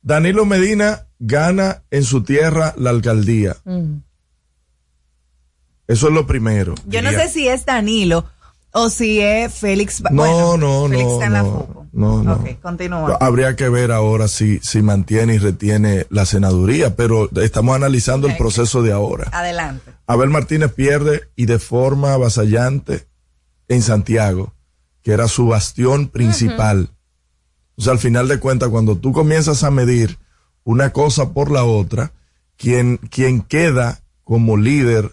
[0.03, 3.57] Danilo Medina gana en su tierra la alcaldía.
[3.65, 3.97] Mm.
[5.89, 6.75] Eso es lo primero.
[6.87, 8.27] Yo no sé si es Danilo
[8.73, 10.03] o si es Félix.
[10.03, 12.33] No, bueno, no, Félix no, está en la no, no, no.
[12.35, 13.17] Ok, continúa.
[13.21, 18.37] Habría que ver ahora si, si mantiene y retiene la senaduría, pero estamos analizando el
[18.37, 19.29] proceso de ahora.
[19.33, 19.93] Adelante.
[20.07, 23.07] Abel Martínez pierde y de forma avasallante
[23.69, 24.55] en Santiago,
[25.03, 26.91] que era su bastión principal.
[27.77, 30.19] O sea, al final de cuentas, cuando tú comienzas a medir
[30.65, 32.13] una cosa por la otra,
[32.57, 35.13] quien, quien queda como líder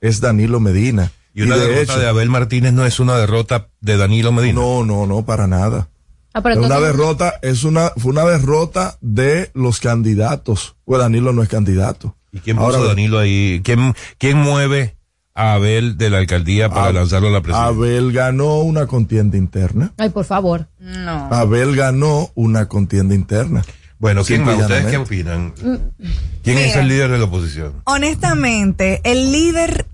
[0.00, 1.12] es Danilo Medina.
[1.34, 4.54] Y una de derrota hecho- de Abel Martínez no es una derrota de Danilo Medina.
[4.60, 5.88] No, no, no, para nada.
[6.34, 10.76] Ah, pero una derrota, es una, fue una derrota de los candidatos.
[10.84, 12.16] Pues Danilo no es candidato.
[12.32, 13.60] ¿Y quién puso Ahora, a Danilo ahí?
[13.64, 14.96] ¿Quién, ¿Quién mueve
[15.34, 17.68] a Abel de la alcaldía para Ab- lanzarlo a la presidencia?
[17.68, 19.92] Abel ganó una contienda interna.
[19.96, 20.66] Ay, por favor.
[20.78, 21.28] No.
[21.32, 23.64] Abel ganó una contienda interna.
[23.98, 24.58] Bueno, ¿quién más?
[24.58, 25.52] ¿Ustedes qué opinan?
[26.42, 27.74] ¿Quién es el líder de la oposición?
[27.84, 29.86] Honestamente, el líder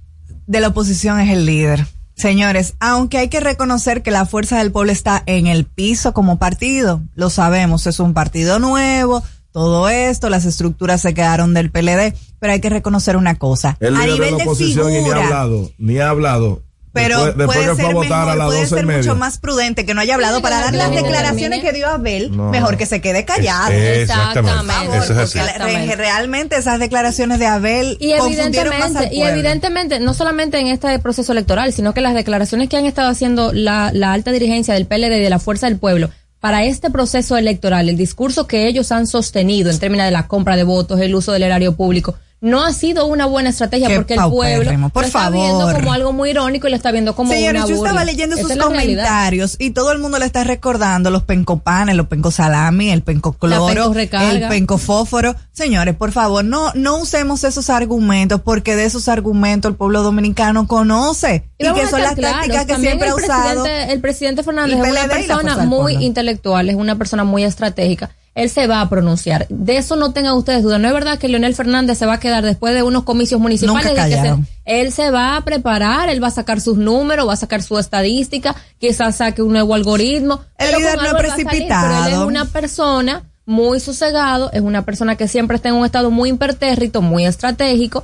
[0.47, 1.87] de la oposición es el líder.
[2.15, 6.39] Señores, aunque hay que reconocer que la fuerza del pueblo está en el piso como
[6.39, 12.15] partido, lo sabemos, es un partido nuevo, todo esto, las estructuras se quedaron del PLD,
[12.39, 13.77] pero hay que reconocer una cosa.
[13.81, 16.63] El a líder de la de oposición y ni ha hablado, ni ha hablado.
[16.95, 19.95] Pero después, después puede que fue a ser a las puede mucho más prudente que
[19.95, 22.51] no haya hablado para dar no las declaraciones que dio Abel, No.
[22.51, 23.73] mejor que se quede callado.
[23.73, 24.99] Exactamente.
[24.99, 30.15] Eso es realmente esas declaraciones de Abel Y confundieron más al evidentemente, y evidentemente, no
[30.15, 34.13] solamente en este proceso electoral, sino que las declaraciones que han estado haciendo la, la
[34.13, 37.97] alta dirigencia del PLD y de la Fuerza del Pueblo para este proceso electoral, el
[37.97, 41.43] discurso que ellos han sostenido en términos de la compra de votos, el uso del
[41.43, 45.31] erario público, no ha sido una buena estrategia Qué porque el pueblo por lo está
[45.31, 47.91] viendo como algo muy irónico y lo está viendo como Señores, una yo burla.
[47.91, 52.07] estaba leyendo Esa sus comentarios y todo el mundo le está recordando los pencopanes, los
[52.07, 54.31] pencosalami, el pencocloro, pencorrecarga.
[54.31, 55.35] el pencofósforo.
[55.53, 60.69] Señores, por favor, no, no usemos esos argumentos porque de esos argumentos el pueblo dominicano
[60.69, 63.63] conoce y, que son las claros, tácticas que siempre ha usado.
[63.63, 68.11] Presidente, el presidente Fernández es una persona muy intelectual, es una persona muy estratégica.
[68.35, 69.47] Él se va a pronunciar.
[69.49, 70.79] De eso no tengan ustedes duda.
[70.79, 73.85] No es verdad que Leonel Fernández se va a quedar después de unos comicios municipales.
[73.87, 74.41] Nunca de que se- callado.
[74.65, 77.79] él se va a preparar, él va a sacar sus números, va a sacar su
[77.79, 80.41] estadística, quizás saque un nuevo algoritmo.
[80.59, 81.27] El pero líder no es salir.
[81.47, 81.89] precipitado.
[81.89, 85.85] Pero él es una persona muy sosegado, es una persona que siempre está en un
[85.85, 88.03] estado muy impertérrito, muy estratégico.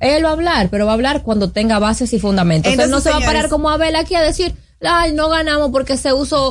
[0.00, 2.70] Él va a hablar, pero va a hablar cuando tenga bases y fundamentos.
[2.72, 5.70] él no Entonces, se va a parar como Abel aquí a decir, ay, no ganamos
[5.70, 6.10] porque se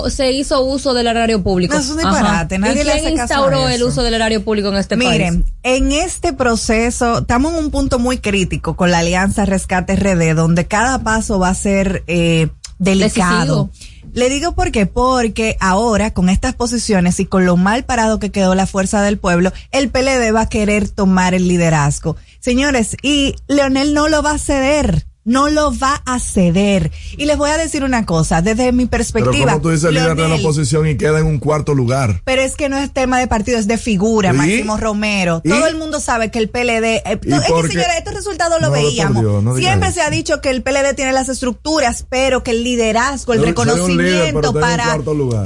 [0.10, 1.74] se hizo uso del erario público.
[1.74, 4.44] No, es un disparate, nadie ¿Y le hace caso a instauró el uso del erario
[4.44, 5.54] público en este Miren, país?
[5.64, 10.66] en este proceso estamos en un punto muy crítico con la Alianza Rescate RD, donde
[10.66, 13.70] cada paso va a ser eh, delicado.
[13.74, 13.96] Decisivo.
[14.14, 18.32] Le digo por qué, porque ahora con estas posiciones y con lo mal parado que
[18.32, 22.16] quedó la fuerza del pueblo, el PLD va a querer tomar el liderazgo.
[22.40, 25.06] Señores, y Leonel no lo va a ceder.
[25.26, 26.92] No lo va a ceder.
[27.18, 29.54] Y les voy a decir una cosa, desde mi Pero perspectiva.
[29.54, 32.22] como tú dices líder de la oposición y queda en un cuarto lugar.
[32.24, 34.34] pero es que no es tema de partido, es de figura, ¿Y?
[34.38, 35.42] Máximo Romero.
[35.44, 35.50] ¿Y?
[35.50, 38.68] Todo el mundo sabe que el PLD, eh, ¿Y es que señora, estos resultados lo
[38.68, 39.22] No, veíamos.
[39.22, 40.00] Dios, no diga Siempre eso.
[40.00, 43.56] se ha dicho que el PLD tiene las estructuras, pero que el liderazgo, el líder,
[43.56, 44.96] reconocimiento pero para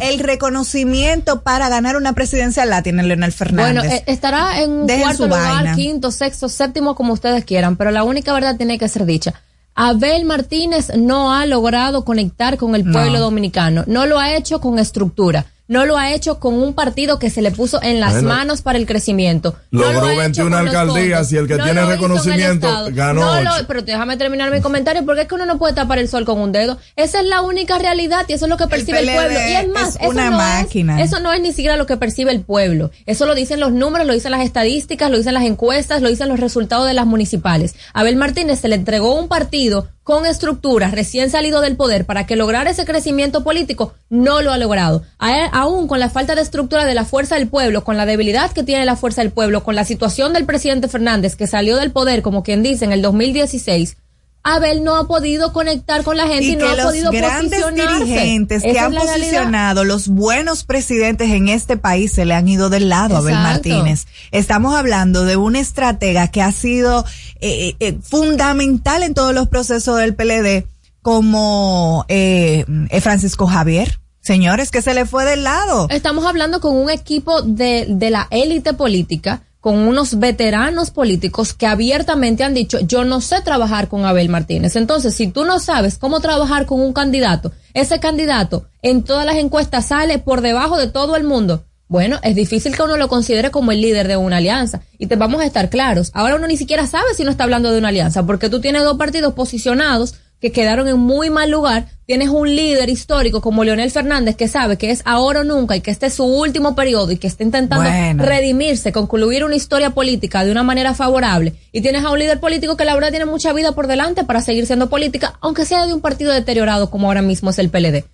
[0.02, 3.82] el reconocimiento para ganar una presidencia la tiene Leonel Fernández.
[3.84, 5.76] Bueno, eh, estará en un Dejen cuarto lugar, vaina.
[5.76, 9.42] quinto, sexto, séptimo, como ustedes quieran, pero la única verdad tiene que ser dicha.
[9.82, 12.92] Abel Martínez no ha logrado conectar con el No.
[12.92, 15.46] pueblo dominicano, no lo ha hecho con estructura.
[15.70, 18.28] No lo ha hecho con un partido que se le puso en las Bueno.
[18.30, 19.56] manos para el crecimiento.
[19.72, 22.68] No Logró lo ha hecho 21 con los alcaldías y el que No tiene reconocimiento
[22.92, 26.00] ganó No lo- pero déjame terminar mi comentario porque es que uno no puede tapar
[26.00, 26.78] el sol con un dedo.
[26.96, 29.40] Esa es la única realidad y eso es lo que percibe el, PLD pueblo.
[29.48, 31.00] Y es más, es eso una no máquina.
[31.02, 32.90] Es, eso no es ni siquiera lo que percibe el pueblo.
[33.06, 36.30] Eso lo dicen los números, lo dicen las estadísticas, lo dicen las encuestas, lo dicen
[36.30, 37.76] los resultados de las municipales.
[37.94, 42.36] Abel Martínez se le entregó un partido con estructuras recién salido del poder para que
[42.36, 45.04] lograra ese crecimiento político, no lo ha logrado.
[45.20, 48.50] A- aún con la falta de estructura de la fuerza del pueblo, con la debilidad
[48.52, 51.92] que tiene la fuerza del pueblo, con la situación del presidente Fernández que salió del
[51.92, 53.98] poder, como quien dice, en el 2016,
[54.44, 57.12] Abel no ha podido conectar con la gente y, y no que ha los podido
[57.12, 62.70] grandes dirigentes que han posicionado, los buenos presidentes en este país se le han ido
[62.70, 63.36] del lado a Abel.
[63.36, 64.08] Martínez.
[64.32, 67.06] Estamos hablando de un estratega que ha sido
[67.42, 70.66] eh, eh, fundamental en todos los procesos del PLD,
[71.02, 74.00] como eh, eh, Francisco Javier.
[74.22, 75.88] Señores, que se le fue del lado.
[75.90, 81.68] Estamos hablando con un equipo de, de la élite política, con unos veteranos políticos que
[81.68, 84.76] abiertamente han dicho, yo no sé trabajar con Abel Martínez.
[84.76, 89.36] Entonces, si tú no sabes cómo trabajar con un candidato, ese candidato en todas las
[89.36, 91.66] encuestas sale por debajo de todo el mundo.
[91.90, 94.82] Bueno, es difícil que uno lo considere como el líder de una alianza.
[95.00, 96.12] Y te vamos a estar claros.
[96.14, 98.84] Ahora uno ni siquiera sabe si no está hablando de una alianza, porque tú tienes
[98.84, 101.88] dos partidos posicionados que quedaron en muy mal lugar.
[102.06, 105.82] Tienes un líder histórico como Leonel Fernández que sabe que es ahora o nunca y
[105.82, 108.26] que este es su último periodo y que está intentando Bueno.
[108.26, 111.54] redimirse, concluir una historia política de una manera favorable.
[111.72, 114.42] Y tienes a un líder político que la verdad tiene mucha vida por delante para
[114.42, 118.06] seguir siendo política, aunque sea de un partido deteriorado como ahora mismo es el PLD.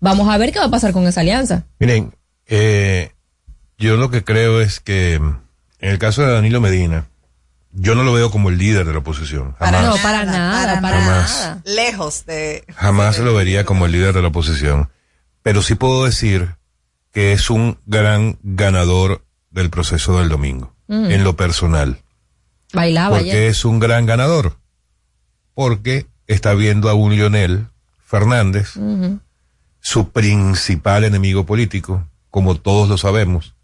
[0.00, 1.64] Vamos a ver qué va a pasar con esa alianza.
[1.78, 2.12] Miren,
[2.46, 3.10] eh,
[3.76, 5.36] yo lo que creo es que mm,
[5.80, 7.06] en el caso de Danilo Medina,
[7.72, 9.54] yo no lo veo como el líder de la oposición.
[9.58, 11.30] Jamás, No, para nada, para Jamás.
[11.40, 11.62] nada.
[11.64, 12.64] Lejos de...
[12.74, 14.90] jamás lo vería como el líder de la oposición.
[15.42, 16.56] Pero sí puedo decir
[17.12, 21.10] que es un gran ganador del proceso del domingo, Mm.
[21.10, 22.02] en lo personal.
[22.72, 23.44] Bailaba ¿Por qué ayer.
[23.50, 24.56] es un gran ganador?
[25.54, 27.68] Porque está viendo a un Lionel
[28.04, 28.72] Fernández,
[29.80, 33.54] su principal enemigo político, como todos lo sabemos,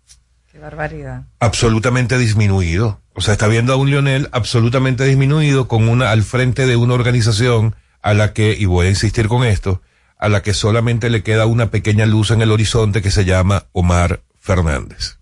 [0.64, 1.26] barbaridad.
[1.40, 3.00] absolutamente disminuido.
[3.14, 6.94] O sea, está viendo a un Lionel absolutamente disminuido con una al frente de una
[6.94, 9.82] organización a la que, y voy a insistir con esto,
[10.18, 13.66] a la que solamente le queda una pequeña luz en el horizonte que se llama
[13.72, 15.18] Omar Fernández.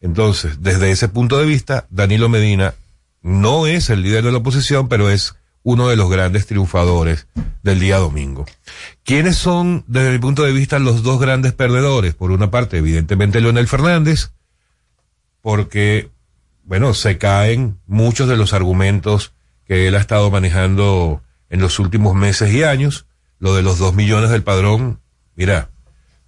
[0.00, 2.74] Entonces, desde ese punto de vista, Danilo Medina
[3.22, 7.26] no es el líder de la oposición, pero es uno de los grandes triunfadores
[7.62, 8.46] del día domingo.
[9.04, 12.14] ¿Quiénes son, desde mi punto de vista, los dos grandes perdedores?
[12.14, 14.30] Por una parte, evidentemente, Leonel Fernández,
[15.42, 16.10] porque,
[16.64, 19.32] bueno, se caen muchos de los argumentos
[19.66, 23.06] que él ha estado manejando en los últimos meses y años.
[23.38, 25.00] Lo de los dos millones del padrón,
[25.34, 25.70] mira,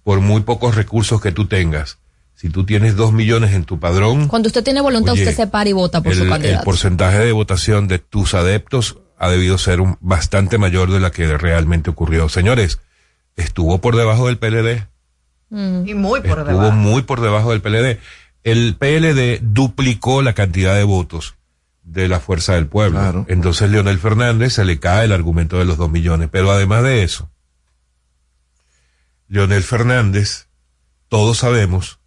[0.03, 1.99] por muy pocos recursos que tú tengas,
[2.33, 5.47] si tú tienes dos millones en tu padrón, Cuando usted tiene voluntad, Oye, usted se
[5.47, 6.63] para y vota por su el, el candidato.
[6.65, 11.37] porcentaje de votación de tus adeptos ha debido ser un, bastante mayor de la que
[11.37, 12.27] realmente ocurrió.
[12.29, 12.79] Señores,
[13.35, 14.87] estuvo por debajo del PLD.
[15.49, 15.87] Mm.
[15.87, 16.71] Y muy por estuvo debajo.
[16.71, 17.99] muy por debajo del PLD.
[18.43, 21.35] El PLD duplicó la cantidad de votos
[21.83, 22.99] de la fuerza del pueblo.
[22.99, 23.25] Claro.
[23.29, 26.29] Entonces Leonel Fernández se le cae el argumento de los dos millones.
[26.31, 27.29] Pero además de eso,
[29.27, 30.47] Leonel Fernández,
[31.07, 31.99] todos sabemos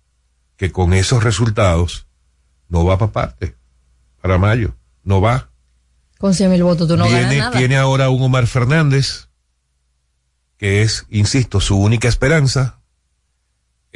[0.57, 2.07] que con esos resultados
[2.69, 3.57] no va para parte,
[4.21, 5.51] para mayo, no va.
[6.19, 7.57] Con 100 mil votos tú no ganas tiene, nada.
[7.57, 9.29] tiene ahora un Omar Fernández,
[10.57, 12.81] que es, insisto, su única esperanza.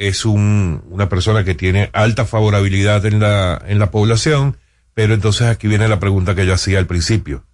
[0.07, 4.57] Es un, una persona que tiene alta favorabilidad en la, en la población,
[4.95, 7.45] pero entonces aquí viene la pregunta que yo hacía al principio,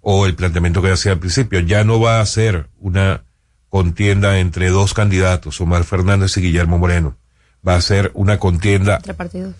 [0.00, 1.58] o el planteamiento que yo hacía al principio.
[1.58, 3.24] Ya no va a ser una
[3.68, 7.18] contienda entre dos candidatos, Omar Fernández y Guillermo Moreno.
[7.66, 9.54] Va a ser una contienda Entre partidos.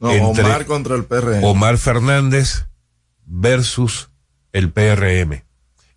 [0.00, 1.44] No, Entre- Omar contra el PRM.
[1.44, 2.66] Omar Fernández
[3.24, 4.10] versus
[4.52, 5.44] el PRM.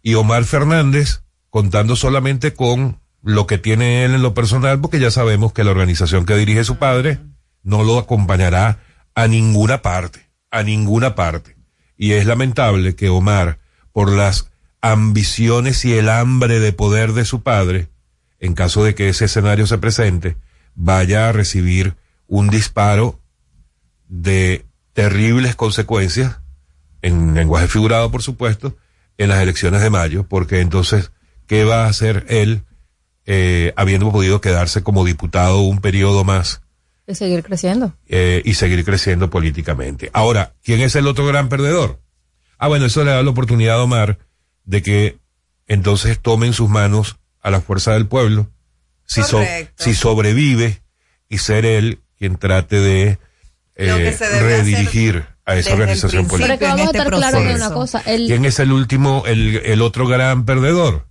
[0.04, 5.12] Y Omar Fernández contando solamente con lo que tiene él en lo personal, porque ya
[5.12, 7.19] sabemos que la organización que dirige su padre
[7.63, 8.79] no lo acompañará
[9.15, 11.55] a ninguna parte, a ninguna parte.
[11.97, 13.60] Y es lamentable que Omar,
[13.91, 14.49] por las
[14.81, 17.89] ambiciones y el hambre de poder de su padre,
[18.39, 20.38] en caso de que ese escenario se presente,
[20.73, 21.95] vaya a recibir
[22.27, 23.19] un disparo
[24.07, 26.39] de terribles consecuencias,
[27.03, 28.75] en lenguaje figurado por supuesto,
[29.17, 31.12] en las elecciones de mayo, porque entonces,
[31.45, 32.63] ¿qué va a hacer él
[33.25, 36.61] eh, habiendo podido quedarse como diputado un periodo más
[37.07, 37.93] De seguir creciendo.
[38.07, 40.09] eh, y seguir creciendo políticamente?
[40.13, 41.99] Ahora, ¿quién es el otro gran perdedor?
[42.57, 44.19] Ah, bueno, eso le da la oportunidad a Omar
[44.65, 45.17] de que
[45.67, 48.49] entonces tome en sus manos a la fuerza del pueblo
[49.05, 49.43] si, so-
[49.76, 50.82] si sobrevive
[51.30, 53.17] y ser él quien trate de
[53.76, 56.47] eh, redirigir a esa organización principio.
[56.47, 56.57] Pero política.
[56.59, 57.65] que vamos a este estar claros de proceso.
[57.67, 58.01] una cosa.
[58.05, 61.07] El, ¿Quién es el último, el, el otro gran perdedor?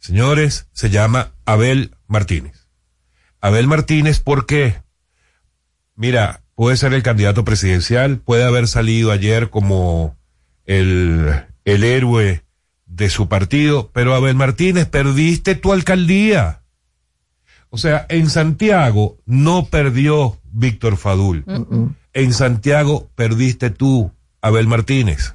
[0.00, 2.66] Señores, se llama Abel Martínez.
[3.40, 4.82] Abel Martínez, ¿por qué?
[5.94, 10.16] Mira, puede ser el candidato presidencial, puede haber salido ayer como
[10.64, 12.42] el, el héroe
[12.86, 16.62] de su partido, pero Abel Martínez, perdiste tu alcaldía.
[17.68, 21.44] O sea, en Santiago no perdió Víctor Fadul.
[22.12, 25.34] En Santiago perdiste tú, Abel Martínez.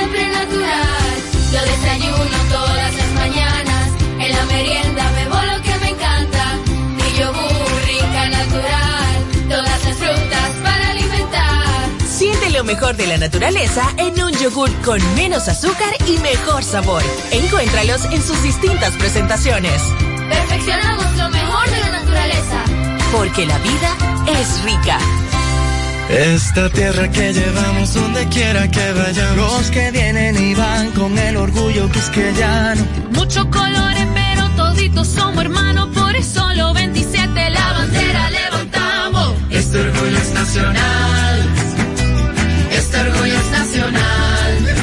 [12.71, 17.03] mejor de la naturaleza en un yogur con menos azúcar y mejor sabor.
[17.31, 19.81] Encuéntralos en sus distintas presentaciones.
[20.29, 22.59] Perfeccionamos lo mejor de la naturaleza.
[23.11, 23.91] Porque la vida
[24.39, 24.97] es rica.
[26.07, 29.35] Esta tierra que llevamos donde quiera que vayamos.
[29.35, 32.85] Los que vienen y van con el orgullo quisqueyano.
[33.11, 35.89] Muchos colores, pero toditos somos hermanos.
[35.93, 39.33] Por eso los 27 la bandera levantamos.
[39.49, 41.40] Este orgullo es nacional.
[43.11, 44.75] Orgullo es nacional.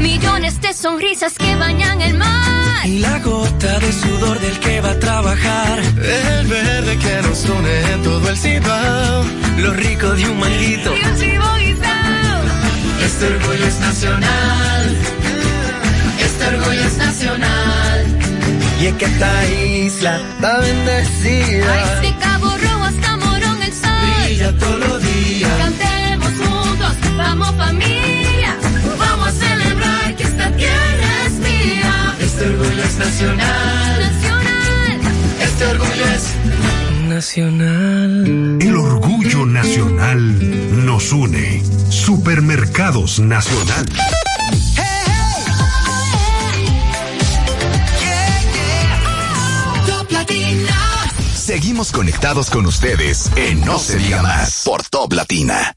[0.00, 2.86] Millones de sonrisas que bañan el mar.
[2.86, 5.78] Y la gota de sudor del que va a trabajar.
[5.80, 9.24] El verde que nos une en todo el cibao.
[9.58, 10.94] Lo rico de un manguito.
[10.96, 11.38] Y un.
[13.04, 14.96] Este orgullo es nacional.
[16.20, 18.18] Este orgullo es nacional.
[18.80, 21.72] Y es que esta isla está bendecida.
[21.72, 23.90] Ay, de Cabo Rojo hasta Morón el sol.
[24.24, 25.97] Brilla todos los días.
[27.18, 28.56] Vamos familia.
[28.98, 32.16] Vamos a celebrar que esta tierra es mía.
[32.20, 34.00] Este orgullo es nacional.
[34.00, 35.00] Nacional.
[35.40, 38.58] Este orgullo es nacional.
[38.60, 41.62] El orgullo nacional nos une.
[41.90, 43.86] Supermercados Nacional.
[51.34, 55.74] Seguimos conectados con ustedes en No se diga más por Top Latina.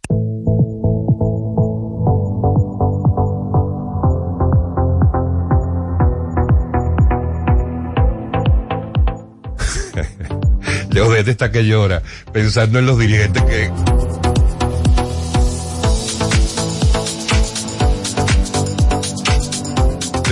[11.22, 12.02] Vete está que llora,
[12.34, 13.72] pensando en los dirigentes que...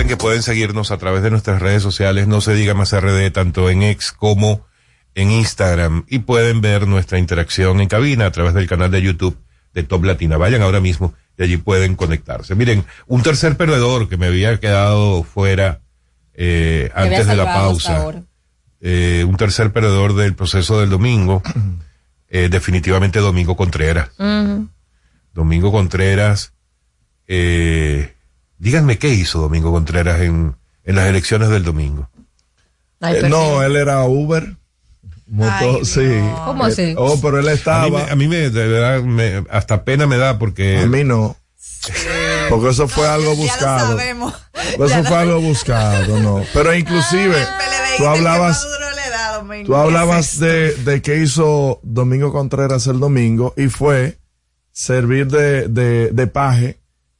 [0.08, 3.70] Que pueden seguirnos a través de nuestras redes sociales, no se diga más RD, tanto
[3.70, 4.66] en X como
[5.14, 9.38] en Instagram, y pueden ver nuestra interacción en cabina a través del canal de YouTube
[9.72, 10.38] de Top Latina.
[10.38, 12.56] Vayan ahora mismo y allí pueden conectarse.
[12.56, 15.82] Miren, un tercer perdedor que me había quedado fuera
[16.34, 18.24] eh, antes de la pausa.
[18.80, 21.42] Eh, un tercer perdedor del proceso del domingo,
[22.28, 24.10] eh, definitivamente Domingo Contreras.
[25.34, 26.52] Domingo Contreras,
[27.28, 28.14] eh,
[28.58, 32.08] díganme qué hizo Domingo Contreras en, en las elecciones del domingo.
[33.00, 34.56] Ay, Eh, no, él era Uber.
[35.26, 36.00] Moto, Ay, sí.
[36.00, 36.42] no.
[36.44, 36.94] ¿Cómo Eh, así?
[36.98, 38.10] Oh, pero él A mí, estaba.
[38.10, 41.36] a mí me, de verdad, me- hasta pena me da porque A mí no.
[42.48, 43.88] Porque eso fue algo Ya lo buscado.
[43.96, 44.34] sabemos.
[44.54, 46.44] Eso fue algo buscado, no.
[46.52, 47.36] Pero inclusive,
[47.96, 48.66] tú hablabas,
[49.64, 54.18] tú hablabas de, de qué hizo Domingo Contreras el domingo y fue
[54.72, 56.78] servir de, de, de paje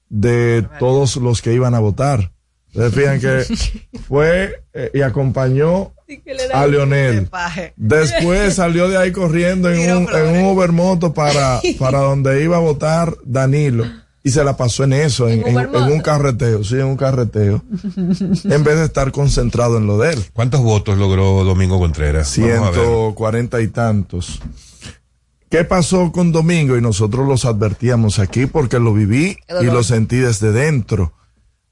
[0.09, 2.33] de todos los que iban a votar.
[2.69, 5.93] Ustedes fijan que fue eh, y acompañó
[6.53, 7.29] a Leonel.
[7.77, 12.61] Después salió de ahí corriendo en un, en un Ubermoto para, para donde iba a
[12.61, 13.85] votar Danilo.
[14.23, 17.65] Y se la pasó en eso, en, en- en un carreteo, sí, en un carreteo.
[17.95, 20.25] en vez de estar concentrado en lo de él.
[20.35, 22.29] ¿Cuántos votos logró Domingo Contreras?
[22.39, 22.81] Vamos a ver.
[22.81, 24.41] 140 y tantos.
[25.49, 26.77] ¿Qué pasó con Domingo?
[26.77, 31.13] Y nosotros los advertíamos aquí porque lo viví y lo sentí desde dentro.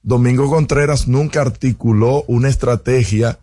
[0.03, 3.39] Domingo Contreras nunca articuló una estrategia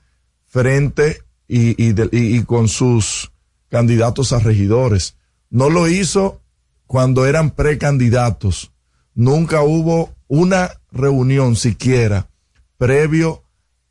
[0.47, 3.31] frente y, y de- y- y con sus
[3.69, 5.15] candidatos a regidores.
[5.51, 6.41] No lo hizo
[6.87, 8.71] cuando eran precandidatos.
[9.15, 12.29] Nunca hubo una reunión siquiera
[12.77, 13.43] previo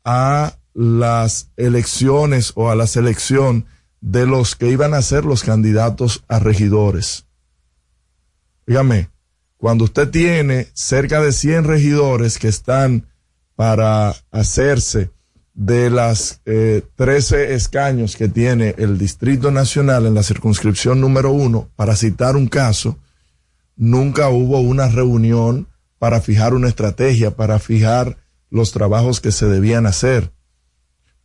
[0.03, 3.65] a las elecciones o a la selección
[4.01, 7.25] de los que iban a ser los candidatos a regidores.
[8.67, 9.09] Dígame,
[9.57, 13.07] cuando usted tiene cerca de 100 regidores que están
[13.55, 15.09] para hacerse
[15.55, 21.69] de las eh, 13 escaños que tiene el Distrito Nacional en la circunscripción número uno,
[21.75, 22.99] para citar un caso,
[23.75, 25.67] nunca hubo una reunión
[25.99, 28.17] para fijar una estrategia, para fijar
[28.49, 30.31] los trabajos que se debían hacer.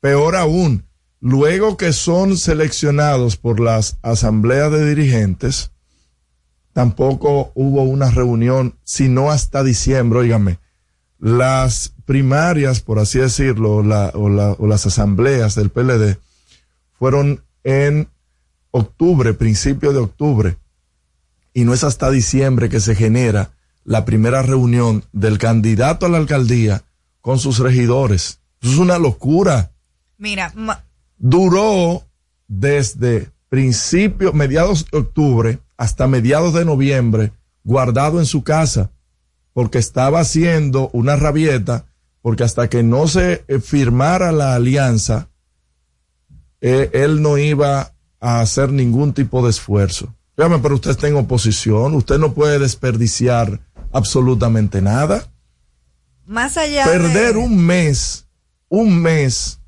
[0.01, 0.87] Peor aún,
[1.21, 5.73] luego que son seleccionados por las asambleas de dirigentes,
[6.73, 10.59] tampoco hubo una reunión, sino hasta diciembre, óigame.
[11.19, 16.17] Las primarias, por así decirlo, la- o, la- o las asambleas del PLD
[16.99, 18.09] fueron en
[18.71, 20.57] octubre, principio de octubre,
[21.53, 23.53] y no es hasta diciembre que se genera
[23.85, 26.85] la primera reunión del candidato a la alcaldía
[27.21, 28.41] con sus regidores.
[28.61, 29.73] Eso es una locura
[30.19, 30.53] Mira,
[31.17, 32.03] duró
[32.47, 37.33] desde principio, mediados de octubre hasta mediados de noviembre,
[37.65, 38.91] guardado en su casa,
[39.55, 41.87] porque estaba haciendo una rabieta,
[42.21, 45.29] porque hasta que no se eh, firmara la alianza,
[46.61, 50.15] eh, él no iba a hacer ningún tipo de esfuerzo.
[50.41, 53.61] Dígame, pero usted está en oposición, usted no puede desperdiciar
[53.93, 55.31] absolutamente nada
[56.25, 57.41] más allá perder de...
[57.41, 58.27] un mes,
[58.71, 59.61] un mes,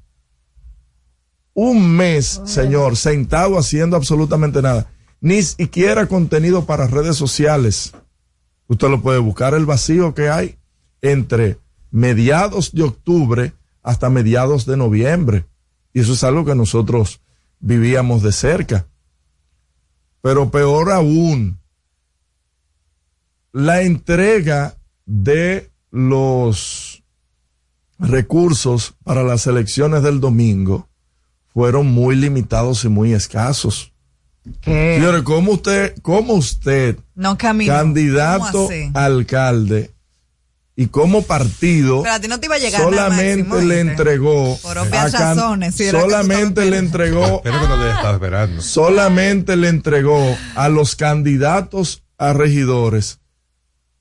[1.53, 4.91] un mes, señor, sentado haciendo absolutamente nada.
[5.21, 7.93] Ni siquiera contenido para redes sociales.
[8.67, 10.57] Usted lo puede buscar el vacío que hay
[11.03, 11.59] entre
[11.91, 13.53] mediados de octubre
[13.83, 15.45] hasta mediados de noviembre.
[15.93, 17.21] Y eso es algo que nosotros
[17.61, 18.87] vivíamos de cerca.
[20.23, 21.59] Pero peor aún,
[23.53, 27.03] la entrega de los
[27.99, 30.89] recursos para las elecciones del domingo
[31.53, 33.93] fueron muy limitados y muy escasos.
[34.61, 34.95] ¿Qué?
[34.97, 39.93] Señores, ¿cómo usted, cómo usted, No candidato alcalde
[40.83, 43.63] y como partido, Pero a ti no te iba a llegar nada solamente máximo, le
[43.77, 43.81] ¿oíste?
[43.91, 47.43] entregó, Por obvias a can- razones, tú solamente le entregó
[48.15, 48.63] esperando.
[48.63, 53.19] solamente le entregó a los candidatos a regidores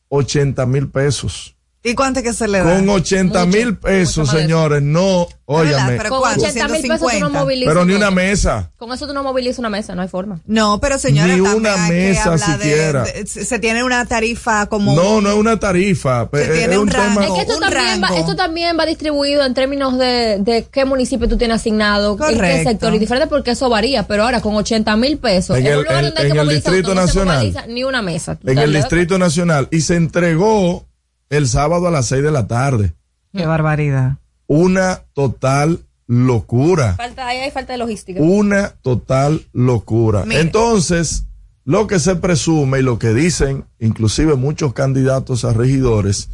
[0.09, 1.55] 80 mil pesos.
[1.83, 2.75] ¿Y cuánto es que se le da?
[2.75, 6.43] Con 80 mil pesos, señores, no, óyame, pero Con ¿cuánto?
[6.45, 7.39] 80 mil pesos tú no 150.
[7.39, 7.73] movilizas.
[7.73, 8.71] pero ni una mesa.
[8.77, 10.39] Con eso tú no movilizas una mesa, no hay forma.
[10.45, 13.03] No, pero señores, Ni una mesa de- siquiera.
[13.03, 16.83] de- se tiene una tarifa como No, no es una tarifa, Se es, tiene un
[16.83, 17.19] un rango.
[17.21, 17.25] tema.
[17.25, 20.85] Es que esto un también, va, esto también va distribuido en términos de, de qué
[20.85, 22.69] municipio tú tienes asignado, en qué Correcto.
[22.69, 24.05] sector y diferente, porque eso varía.
[24.05, 26.33] Pero ahora con 80 mil pesos, En en, el- un lugar en- donde hay en
[26.33, 27.37] que el Distrito donde no se Nacional.
[27.37, 28.37] moviliza ni una mesa.
[28.45, 28.71] en el.
[28.71, 30.85] Distrito Nacional y se entregó
[31.31, 32.93] el sábado a las 6 de la tarde.
[33.33, 34.17] Qué barbaridad.
[34.47, 36.95] Una total locura.
[36.95, 38.21] Falta, ahí hay falta de logística.
[38.21, 40.25] Una total locura.
[40.25, 40.41] Mire.
[40.41, 41.23] Entonces,
[41.63, 46.29] lo que se presume y lo que dicen, inclusive muchos candidatos a regidores,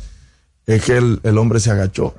[0.65, 2.15] es que el, el hombre se agachó.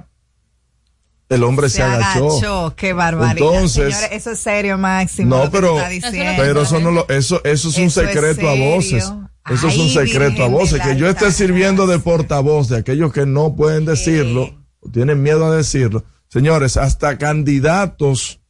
[1.29, 2.75] El hombre se, agachó.
[2.77, 3.49] Qué barbaridad.
[3.49, 5.37] Entonces- Señores, eso es serio, Máximo.
[5.37, 6.33] No, lo que pero, está diciendo.
[6.37, 9.13] pero eso no lo, eso, eso es un Eso es secreto a voces.
[9.51, 10.81] Eso es un secreto a voces.
[10.83, 15.47] Que yo esté sirviendo de portavoz de aquellos que no pueden decirlo, o tienen miedo
[15.47, 16.05] a decirlo.
[16.29, 18.41] Señores, hasta candidatos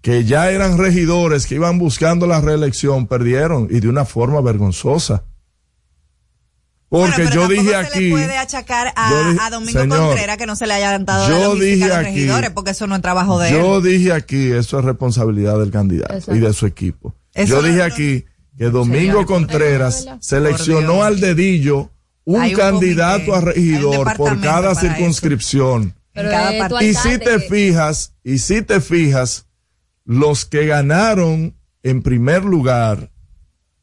[0.00, 5.24] que ya eran regidores, que iban buscando la reelección, perdieron y de una forma vergonzosa.
[6.88, 10.36] Porque yo dije se aquí, le puede achacar a, yo dije- a Domingo señor, Contreras
[10.36, 12.70] que no se le haya dado yo la logística dije a los aquí- regidores, porque
[12.70, 13.82] eso no es trabajo de Yo él.
[13.82, 16.36] dije aquí, eso es responsabilidad del candidato Exacto.
[16.36, 17.12] y de su equipo.
[17.34, 18.24] Eso Yo no- dije no- aquí
[18.56, 21.04] que Domingo Señor, Contreras seleccionó Dios.
[21.04, 21.90] al dedillo
[22.24, 25.94] un candidato comité, a regidor por cada circunscripción.
[26.12, 26.82] Pero cada.
[26.82, 29.46] Y si te fijas, y si te fijas,
[30.04, 33.10] los que ganaron en primer lugar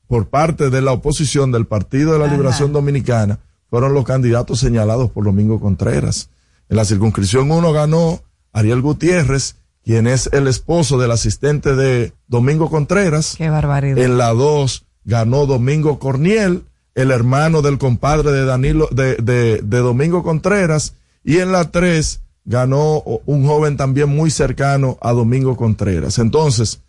[0.08, 2.34] por parte de la oposición del Partido de la Ajá.
[2.34, 6.30] Liberación Dominicana fueron los candidatos señalados por Domingo Contreras.
[6.70, 8.22] En la circunscripción 1 ganó
[8.52, 13.36] Ariel Gutiérrez, quien es el esposo del asistente de Domingo Contreras.
[13.38, 13.98] Qué barbaridad.
[13.98, 16.64] En la 2 ganó Domingo Corniel,
[16.96, 20.96] el hermano del compadre de Danilo, de, de, de Domingo Contreras.
[21.24, 26.20] Y en la 3 ganó un joven también muy cercano a Domingo Contreras.
[26.20, 26.82] Entonces,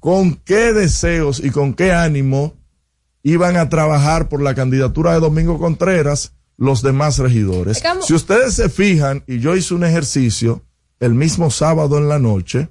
[0.00, 2.54] ¿con qué deseos y con qué ánimo
[3.22, 7.82] iban a trabajar por la candidatura de Domingo Contreras los demás regidores?
[8.00, 10.62] Si ustedes se fijan, y yo hice un ejercicio
[11.02, 12.68] el mismo sábado en la noche,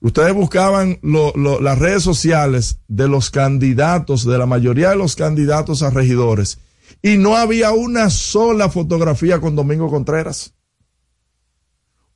[0.00, 5.90] ustedes buscaban las redes sociales de los candidatos, de la mayoría de los candidatos a
[5.90, 6.60] regidores,
[7.02, 10.54] y no había una sola fotografía con Domingo Contreras.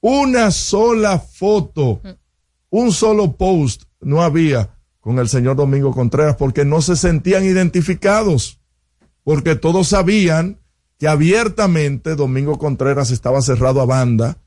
[0.00, 2.00] Una sola foto,
[2.70, 8.58] un solo post no había con el señor Domingo Contreras porque no se sentían identificados,
[9.22, 10.60] porque todos sabían
[10.98, 14.38] que abiertamente Domingo Contreras estaba cerrado a banda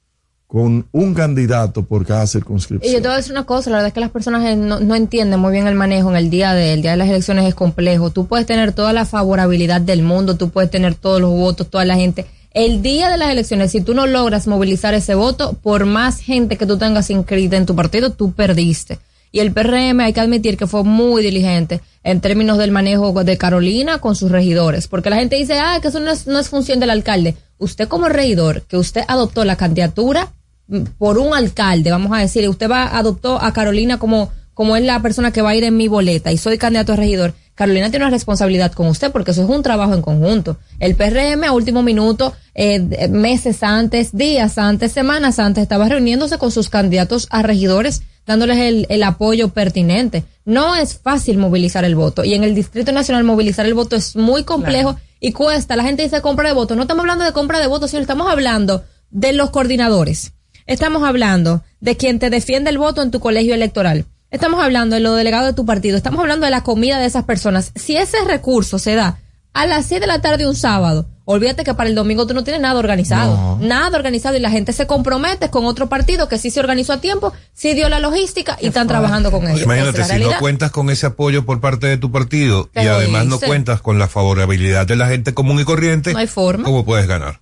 [0.47, 2.93] con un candidato por cada Y circunscripción.
[2.93, 4.79] yo te voy a decir una cosa, la verdad es que las personas eh, no,
[4.79, 7.45] no entienden muy bien el manejo en el día de, el día de las elecciones
[7.45, 8.11] es complejo.
[8.11, 11.83] Tú puedes tener toda la favorabilidad del mundo, tú puedes tener todos los votos, toda
[11.83, 12.25] la gente.
[12.51, 16.55] El día de las elecciones, si tú no logras movilizar ese voto, por más gente
[16.55, 18.99] que tú tengas inscrita en tu partido, tú perdiste.
[19.33, 23.37] Y el PRM hay que admitir que fue muy diligente en términos del manejo de
[23.37, 26.47] Carolina con sus regidores, porque la gente dice, ah, que eso no es, no es
[26.47, 27.35] función del alcalde.
[27.59, 30.33] Usted como regidor, que usted adoptó la candidatura
[30.67, 34.83] mm, por un alcalde, vamos a decir, usted va, adoptó a Carolina como, como es
[34.83, 37.33] la persona que va a ir en mi boleta y soy candidato a regidor.
[37.57, 40.57] Carolina tiene una responsabilidad con usted porque eso es un trabajo en conjunto.
[40.79, 46.51] El PRM a último minuto, eh, meses antes, días antes, semanas antes, estaba reuniéndose con
[46.51, 50.23] sus candidatos a regidores, dándoles el, el apoyo pertinente.
[50.45, 54.15] No es fácil movilizar el voto y en el Distrito Nacional movilizar el voto es
[54.15, 55.75] muy complejo y cuesta.
[55.75, 56.75] La gente dice compra de votos.
[56.75, 60.33] No estamos hablando de compra de votos, sino estamos hablando de los coordinadores.
[60.65, 64.05] Estamos hablando de quien te defiende el voto en tu colegio electoral.
[64.29, 65.95] Estamos hablando de los delegados de tu partido.
[65.95, 67.71] Estamos hablando de la comida de esas personas.
[67.75, 69.19] Si ese recurso se da
[69.53, 72.43] a las 6 de la tarde un sábado, olvídate que para el domingo tú no
[72.43, 73.57] tienes nada organizado.
[73.61, 77.01] Nada organizado y la gente se compromete con otro partido que sí se organizó a
[77.01, 79.61] tiempo, sí dio la logística y están trabajando con ellos.
[79.61, 83.39] Imagínate, si no cuentas con ese apoyo por parte de tu partido y además no
[83.39, 86.63] cuentas con la favorabilidad de la gente común y corriente, No hay forma.
[86.63, 87.41] ¿cómo puedes ganar?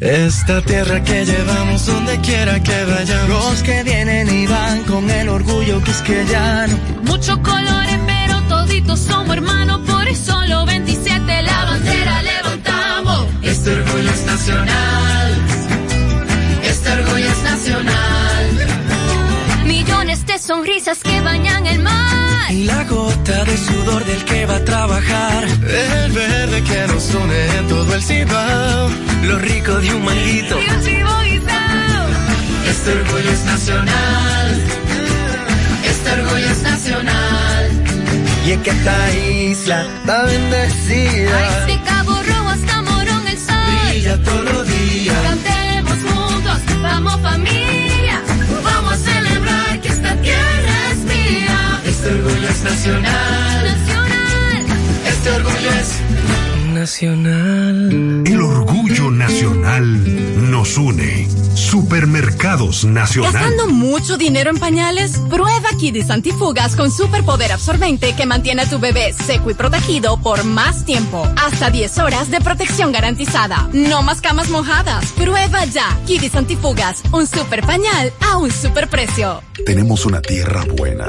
[0.00, 3.28] Esta tierra que llevamos donde quiera que vayamos.
[3.28, 6.76] Los que vienen y van con el orgullo quisqueyano.
[7.02, 13.26] Muchos colores, pero toditos somos hermanos, por eso los 27 la bandera levantamos.
[13.42, 15.32] Este orgullo es nacional.
[16.62, 18.46] Este orgullo es nacional.
[19.66, 22.17] Millones de sonrisas que bañan el mar.
[22.50, 25.44] Y la gota de sudor del que va a trabajar.
[25.44, 28.88] El verde que nos une en todo el cibao.
[29.24, 30.58] Lo rico de un manguito.
[30.58, 31.18] Y un.
[32.70, 34.62] Este orgullo es nacional.
[35.84, 37.70] Este orgullo es nacional.
[38.46, 41.66] Y es que esta isla está bendecida.
[41.66, 43.56] De Cabo Rojo hasta Morón el sol.
[43.90, 45.16] Brilla todos los días.
[45.22, 47.77] Cantemos juntos, vamos familia.
[51.98, 53.64] Este orgullo es nacional.
[53.64, 54.66] Nacional.
[55.04, 58.22] Este orgullo es nacional.
[58.24, 61.26] El orgullo nacional nos une.
[61.56, 63.32] Supermercados Nacional.
[63.32, 65.18] ¿Gastando mucho dinero en pañales?
[65.28, 70.44] Prueba Kidis Antifugas con superpoder absorbente que mantiene a tu bebé seco y protegido por
[70.44, 71.26] más tiempo.
[71.36, 73.68] Hasta 10 horas de protección garantizada.
[73.72, 75.10] No más camas mojadas.
[75.14, 79.42] Prueba ya Kidis Antifugas, un super pañal a un super precio.
[79.66, 81.08] Tenemos una tierra buena,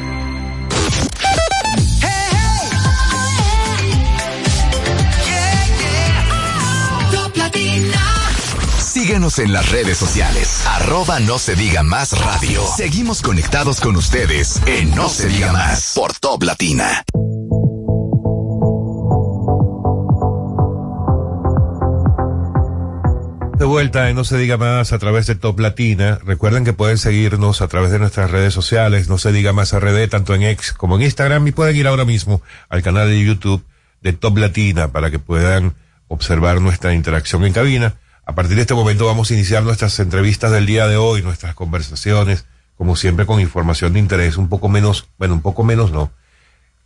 [9.11, 10.65] Síguenos en las redes sociales.
[10.65, 12.63] Arroba no se diga más radio.
[12.77, 17.03] Seguimos conectados con ustedes en No se diga más por Top Latina.
[23.59, 26.17] De vuelta en No se diga más a través de Top Latina.
[26.23, 30.07] Recuerden que pueden seguirnos a través de nuestras redes sociales, No se diga más RD,
[30.07, 33.65] tanto en X como en Instagram y pueden ir ahora mismo al canal de YouTube
[33.99, 35.75] de Top Latina para que puedan
[36.07, 37.95] observar nuestra interacción en cabina.
[38.25, 41.55] A partir de este momento vamos a iniciar nuestras entrevistas del día de hoy, nuestras
[41.55, 42.45] conversaciones,
[42.77, 46.11] como siempre con información de interés, un poco menos, bueno, un poco menos no,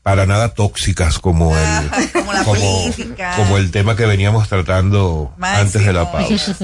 [0.02, 3.36] para nada tóxicas como el, como la como, política.
[3.36, 6.56] como el tema que veníamos tratando antes de la pausa.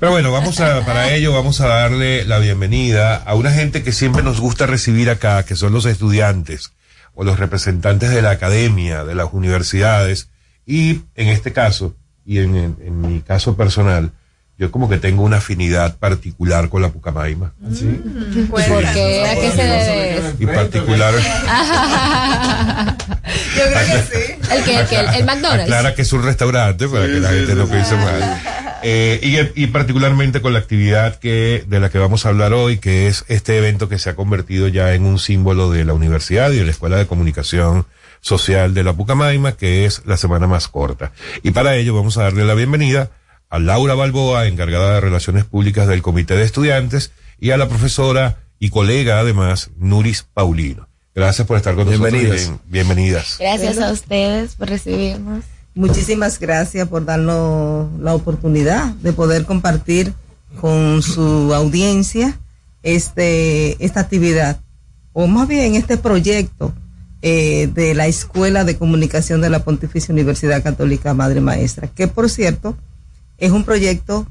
[0.00, 3.92] Pero bueno, vamos a, para ello vamos a darle la bienvenida a una gente que
[3.92, 6.72] siempre nos gusta recibir acá, que son los estudiantes
[7.14, 10.28] o los representantes de la academia, de las universidades,
[10.64, 11.96] y en este caso,
[12.26, 14.10] y en, en- en mi caso personal,
[14.58, 17.52] yo como que tengo una afinidad particular con la Pucamaima.
[18.50, 18.62] ¿Por
[18.92, 19.26] qué?
[19.26, 20.22] ¿A qué se debe?
[20.40, 21.12] Y particular,
[23.56, 24.34] Yo creo que sí.
[24.50, 25.62] ¿El que ¿El, que el, el McDonald's?
[25.64, 28.40] aclara que es un restaurante para que la gente no piense mal.
[28.82, 32.78] Eh, y, y particularmente con la actividad que, de la que vamos a hablar hoy,
[32.78, 36.50] que es este evento que se ha convertido ya en un símbolo de la universidad
[36.52, 37.86] y de la Escuela de Comunicación
[38.26, 41.12] Social de la Pucamaima, que es la semana más corta.
[41.44, 43.10] Y para ello vamos a darle la bienvenida
[43.48, 48.38] a Laura Balboa, encargada de Relaciones Públicas del Comité de Estudiantes, y a la profesora
[48.58, 50.88] y colega además, Nuris Paulino.
[51.14, 52.10] Gracias por estar con nosotros.
[52.12, 52.46] Bienvenidas.
[52.48, 53.36] bien- bienvenidas.
[53.38, 55.44] Gracias a ustedes por recibirnos.
[55.76, 60.12] Muchísimas gracias por darnos la oportunidad de poder compartir
[60.60, 62.36] con su audiencia
[62.82, 64.58] este esta actividad
[65.12, 66.72] o más bien este proyecto
[67.22, 72.28] eh, de la Escuela de Comunicación de la Pontificia Universidad Católica Madre Maestra, que por
[72.30, 72.76] cierto
[73.38, 74.26] es un proyecto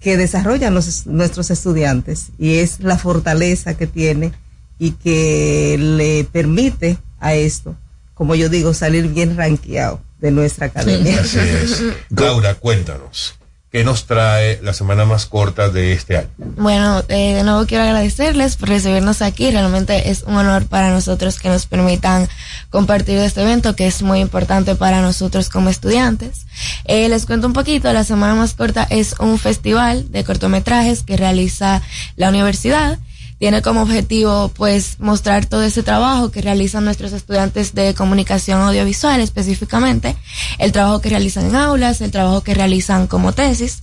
[0.00, 4.32] que desarrollan los- nuestros estudiantes y es la fortaleza que tiene
[4.78, 7.76] y que le permite a esto,
[8.14, 11.20] como yo digo, salir bien rankeado de nuestra academia.
[11.20, 11.82] Así es.
[12.10, 13.34] Laura, cuéntanos,
[13.74, 16.28] ¿qué nos trae la semana más corta de este año?
[16.38, 19.50] Bueno, eh, de nuevo quiero agradecerles por recibirnos aquí.
[19.50, 22.28] Realmente es un honor para nosotros que nos permitan
[22.70, 26.46] compartir este evento que es muy importante para nosotros como estudiantes.
[26.84, 31.16] Eh, les cuento un poquito, la semana más corta es un festival de cortometrajes que
[31.16, 31.82] realiza
[32.14, 33.00] la universidad.
[33.44, 39.20] Tiene como objetivo pues mostrar todo ese trabajo que realizan nuestros estudiantes de comunicación audiovisual
[39.20, 40.16] específicamente,
[40.58, 43.82] el trabajo que realizan en aulas, el trabajo que realizan como tesis.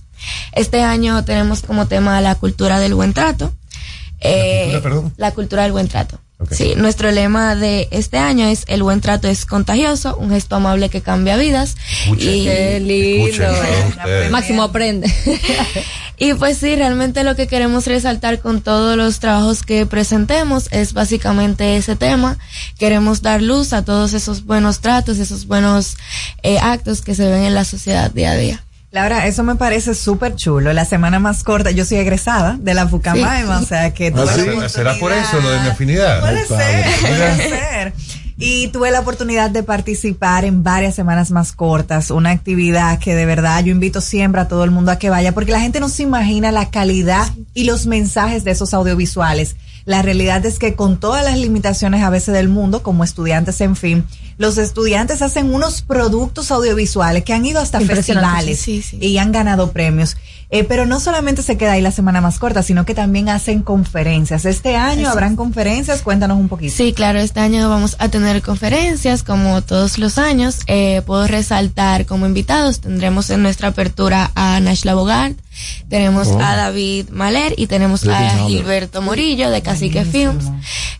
[0.50, 3.52] Este año tenemos como tema la cultura del buen trato.
[4.18, 5.14] Eh, cultura, perdón?
[5.16, 6.18] la cultura del buen trato.
[6.50, 10.88] Sí, nuestro lema de este año es el buen trato es contagioso, un gesto amable
[10.88, 11.76] que cambia vidas.
[12.18, 13.28] Y Qué lindo.
[13.28, 13.88] Escuchen, ¿no?
[13.90, 14.30] Ustedes.
[14.32, 15.06] Máximo aprende.
[16.22, 20.92] y pues sí, realmente lo que queremos resaltar con todos los trabajos que presentemos es
[20.92, 22.38] básicamente ese tema.
[22.78, 25.96] Queremos dar luz a todos esos buenos tratos, esos buenos
[26.44, 28.64] eh, actos que se ven en la sociedad día a día.
[28.92, 30.72] Laura, eso me parece súper chulo.
[30.72, 34.96] La semana más corta, yo soy egresada de la Pucamaima, o sea que ¿Ah, ¿Será
[35.00, 36.20] por eso lo de mi afinidad?
[36.20, 37.92] Puede ser, puede ser.
[38.44, 43.24] Y tuve la oportunidad de participar en varias semanas más cortas, una actividad que de
[43.24, 45.88] verdad yo invito siempre a todo el mundo a que vaya, porque la gente no
[45.88, 49.54] se imagina la calidad y los mensajes de esos audiovisuales.
[49.84, 53.76] La realidad es que con todas las limitaciones a veces del mundo, como estudiantes, en
[53.76, 54.04] fin,
[54.38, 58.98] los estudiantes hacen unos productos audiovisuales que han ido hasta festivales sí, sí.
[59.00, 60.16] y han ganado premios.
[60.54, 63.62] Eh, pero no solamente se queda ahí la semana más corta, sino que también hacen
[63.62, 64.44] conferencias.
[64.44, 66.74] Este año habrán conferencias, cuéntanos un poquito.
[66.76, 70.58] Sí, claro, este año vamos a tener conferencias como todos los años.
[70.66, 75.38] Eh, puedo resaltar como invitados, tendremos en nuestra apertura a Nashla Bogart,
[75.88, 76.40] tenemos Oh.
[76.40, 78.46] a David Maler y tenemos a.
[78.46, 80.44] Gilberto Morillo de Cacique Films,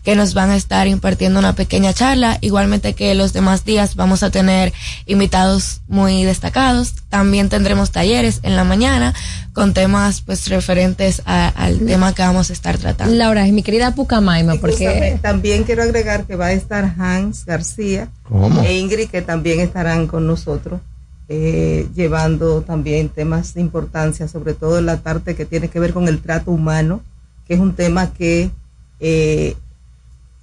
[0.03, 2.37] que nos van a estar impartiendo una pequeña charla.
[2.41, 4.73] Igualmente que los demás días vamos a tener
[5.05, 6.93] invitados muy destacados.
[7.09, 9.13] También tendremos talleres en la mañana
[9.53, 13.13] con temas pues referentes a- al tema que vamos a estar tratando.
[13.15, 18.07] Laura, es mi querida Pucamaima, porque También quiero agregar que va a estar Hans García
[18.23, 18.61] ¿Cómo?
[18.63, 20.81] e Ingrid que también estarán con nosotros
[21.29, 25.93] eh, llevando también temas de importancia, sobre todo en la parte que tiene que ver
[25.93, 27.01] con el trato humano,
[27.47, 28.51] que es un tema que
[28.99, 29.55] eh,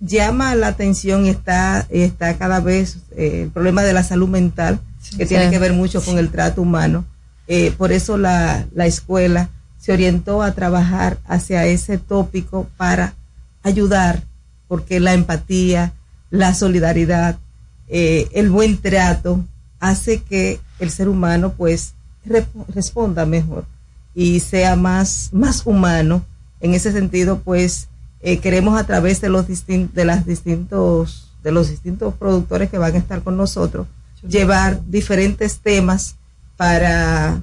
[0.00, 4.80] llama la atención y está, está cada vez eh, el problema de la salud mental,
[5.16, 7.04] que tiene que ver mucho con el trato humano.
[7.46, 13.14] Eh, por eso la, la escuela se orientó a trabajar hacia ese tópico para
[13.62, 14.22] ayudar,
[14.68, 15.92] porque la empatía,
[16.30, 17.38] la solidaridad,
[17.88, 19.44] eh, el buen trato
[19.80, 21.94] hace que el ser humano pues
[22.74, 23.64] responda mejor
[24.14, 26.24] y sea más, más humano.
[26.60, 27.88] En ese sentido, pues
[28.20, 32.76] eh, queremos a través de los distin- de las distintos de los distintos productores que
[32.76, 33.86] van a estar con nosotros
[34.28, 36.16] llevar diferentes temas
[36.58, 37.40] para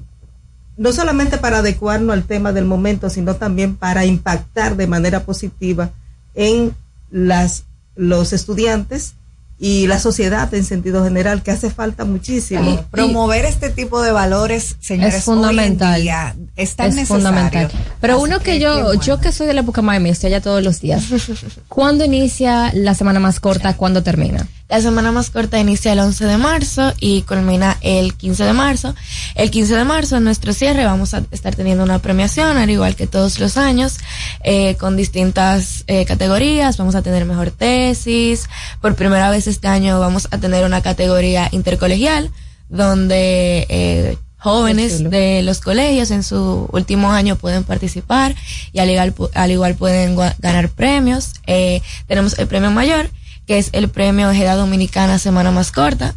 [0.76, 5.90] no solamente para adecuarnos al tema del momento, sino también para impactar de manera positiva
[6.36, 6.72] en
[7.10, 7.64] las
[7.96, 9.14] los estudiantes
[9.60, 12.84] y la sociedad en sentido general, que hace falta muchísimo.
[12.90, 15.94] Promover este tipo de valores, señores, es fundamental.
[15.94, 17.24] hoy en día es tan es necesario.
[17.26, 17.70] fundamental.
[18.00, 19.02] Pero Así uno que, que, yo, bueno.
[19.02, 21.04] yo que soy de la época Miami, estoy allá todos los días.
[21.68, 23.76] ¿Cuándo inicia la semana más corta?
[23.76, 24.46] ¿Cuándo termina?
[24.68, 28.94] La semana más corta inicia el 11 de marzo y culmina el 15 de marzo.
[29.34, 32.94] El 15 de marzo, en nuestro cierre, vamos a estar teniendo una premiación, al igual
[32.94, 33.96] que todos los años,
[34.44, 36.76] eh, con distintas eh, categorías.
[36.76, 38.50] Vamos a tener mejor tesis.
[38.82, 42.30] Por primera vez este año vamos a tener una categoría intercolegial,
[42.68, 48.34] donde eh, jóvenes de los colegios en su último año pueden participar
[48.72, 51.34] y al igual, al igual pueden ganar premios.
[51.46, 53.10] Eh, tenemos el premio mayor,
[53.48, 56.14] que es el premio Ejeda Dominicana Semana Más Corta,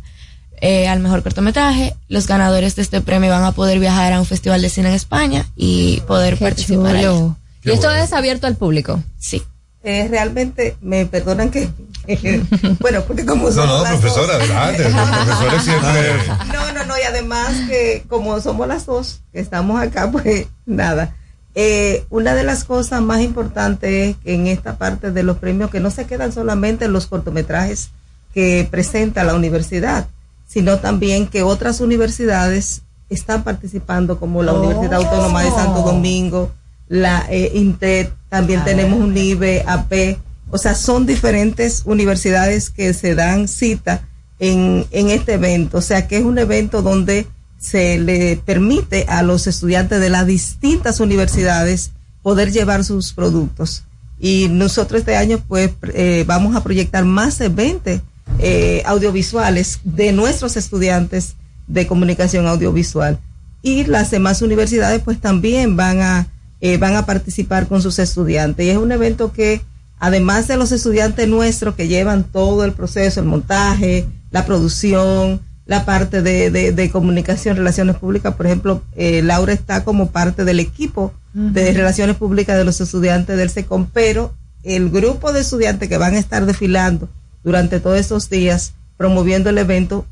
[0.59, 1.95] eh, al mejor cortometraje.
[2.09, 4.95] Los ganadores de este premio van a poder viajar a un festival de cine en
[4.95, 6.95] España y poder participar.
[6.97, 7.37] chulo.
[7.63, 9.01] Y esto es abierto al público.
[9.17, 9.41] Sí.
[9.83, 11.69] Eh, realmente, me perdonan que,
[12.79, 14.89] bueno, porque como No, somos no, las profesora, dos- adelante.
[14.89, 16.13] Los profesores siempre.
[16.53, 21.15] No, no, no, y además que como somos las dos que estamos acá, pues nada.
[21.53, 25.69] Eh, una de las cosas más importantes es que en esta parte de los premios
[25.69, 27.89] que no se quedan solamente en los cortometrajes
[28.33, 30.07] que presenta la universidad,
[30.47, 36.51] sino también que otras universidades están participando, como la Universidad Autónoma de Santo Domingo,
[36.87, 40.17] la eh, INTED, también tenemos un IBE, AP,
[40.49, 44.01] o sea, son diferentes universidades que se dan cita
[44.39, 47.27] en, en este evento, o sea, que es un evento donde
[47.61, 51.91] se le permite a los estudiantes de las distintas universidades
[52.23, 53.83] poder llevar sus productos.
[54.19, 58.01] Y nosotros este año pues eh, vamos a proyectar más de 20
[58.39, 61.35] eh, audiovisuales de nuestros estudiantes
[61.67, 63.19] de comunicación audiovisual.
[63.61, 66.27] Y las demás universidades pues también van a,
[66.61, 68.65] eh, van a participar con sus estudiantes.
[68.65, 69.61] Y es un evento que
[69.99, 75.85] además de los estudiantes nuestros que llevan todo el proceso, el montaje, la producción, la
[75.85, 80.59] parte de, de, de comunicación, relaciones públicas, por ejemplo, eh, Laura está como parte del
[80.59, 84.33] equipo de relaciones públicas de los estudiantes del SECOM, pero
[84.63, 87.07] el grupo de estudiantes que van a estar desfilando
[87.43, 90.05] durante todos estos días promoviendo el evento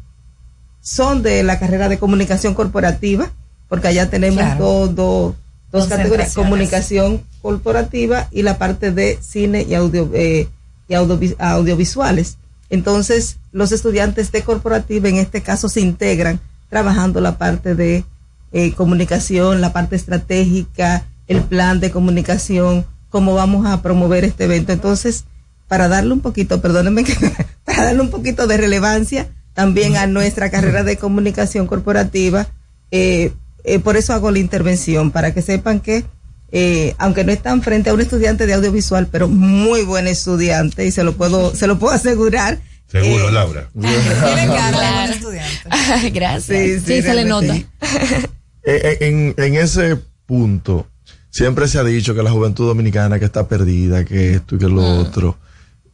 [0.82, 3.30] son de la carrera de comunicación corporativa,
[3.68, 4.64] porque allá tenemos Claro.
[4.66, 5.36] dos, dos,
[5.72, 10.48] dos categorías, comunicación corporativa y la parte de cine y, audio, eh,
[10.88, 12.38] y audiovi- audiovisuales.
[12.70, 16.40] Entonces, los estudiantes de corporativa en este caso se integran
[16.70, 18.04] trabajando la parte de
[18.52, 24.72] eh, comunicación, la parte estratégica, el plan de comunicación, cómo vamos a promover este evento.
[24.72, 25.26] Entonces,
[25.68, 27.04] para darle un poquito, perdónenme
[27.66, 32.48] para darle un poquito de relevancia también a nuestra carrera de comunicación corporativa,
[32.92, 36.06] eh, eh, por eso hago la intervención, para que sepan que,
[36.52, 40.92] eh, aunque no están frente a un estudiante de audiovisual, pero muy buen estudiante, y
[40.92, 42.60] se lo puedo, se lo puedo asegurar.
[42.88, 43.70] Seguro, Laura.
[43.80, 44.48] Tiene.
[46.12, 46.84] Gracias.
[46.84, 47.66] Sí, sí, realmente.
[48.62, 50.86] Eh, eh, en, en ese punto,
[51.30, 54.68] siempre se ha dicho que la juventud dominicana que está perdida, que esto y que
[54.68, 55.38] lo otro.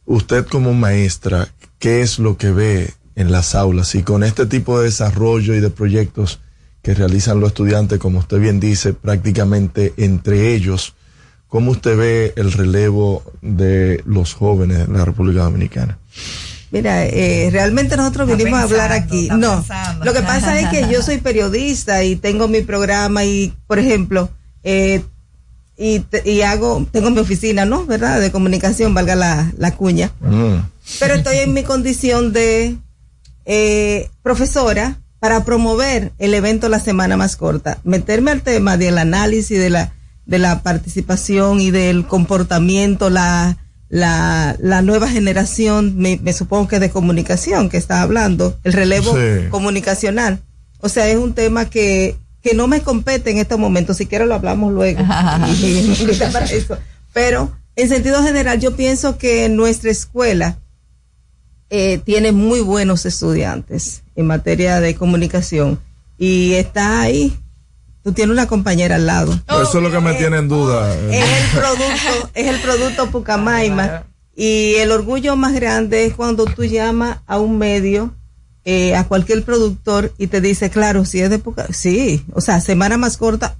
[0.04, 1.48] Usted como maestra,
[1.78, 3.94] ¿qué es lo que ve en las aulas?
[3.94, 6.40] Y con este tipo de desarrollo y de proyectos
[6.86, 10.94] que realizan los estudiantes, como usted bien dice, prácticamente entre ellos,
[11.48, 15.98] ¿cómo usted ve el relevo de los jóvenes en la República Dominicana?
[16.70, 19.28] Mira, eh, realmente nosotros Está vinimos a hablar aquí.
[19.36, 20.04] No, pensando.
[20.04, 24.28] lo que pasa es que yo soy periodista y tengo mi programa y, por ejemplo,
[24.62, 25.02] eh,
[25.76, 27.84] y, te- y hago, tengo mi oficina, ¿no?
[27.84, 28.20] ¿Verdad?
[28.20, 30.12] De comunicación, valga la, la cuña.
[31.00, 32.76] Pero estoy en mi condición de
[33.44, 37.78] eh, profesora para promover el evento La Semana Más Corta.
[37.84, 39.92] Meterme al tema del análisis de la,
[40.26, 43.56] de la participación y del comportamiento, la,
[43.88, 49.14] la, la nueva generación, me, me supongo que de comunicación que está hablando, el relevo
[49.16, 49.48] Sí.
[49.50, 50.40] comunicacional.
[50.80, 54.26] O sea, es un tema que, que no me compete en estos momentos, si quiero
[54.26, 55.00] lo hablamos luego.
[57.12, 60.58] Pero en sentido general, yo pienso que nuestra escuela
[61.70, 65.78] eh, tiene muy buenos estudiantes en materia de comunicación
[66.18, 67.36] y está ahí.
[68.02, 69.32] Tú tienes una compañera al lado.
[69.48, 70.94] Eso es lo que me tiene en duda.
[71.10, 74.04] Es el producto, es el producto Pucamaima.
[74.34, 78.14] Y el orgullo más grande es cuando tú llamas a un medio,
[78.64, 82.60] eh, a cualquier productor y te dice, claro, si es de Puca, sí, o sea,
[82.60, 83.56] semana más corta,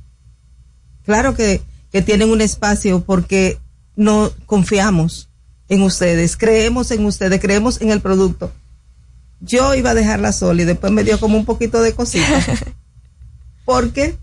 [1.04, 3.58] claro que, que tienen un espacio porque
[3.94, 5.30] no confiamos
[5.68, 8.52] en ustedes, creemos en ustedes, creemos en el producto.
[9.40, 12.26] Yo iba a dejarla sola y después me dio como un poquito de cosita.
[13.64, 14.16] porque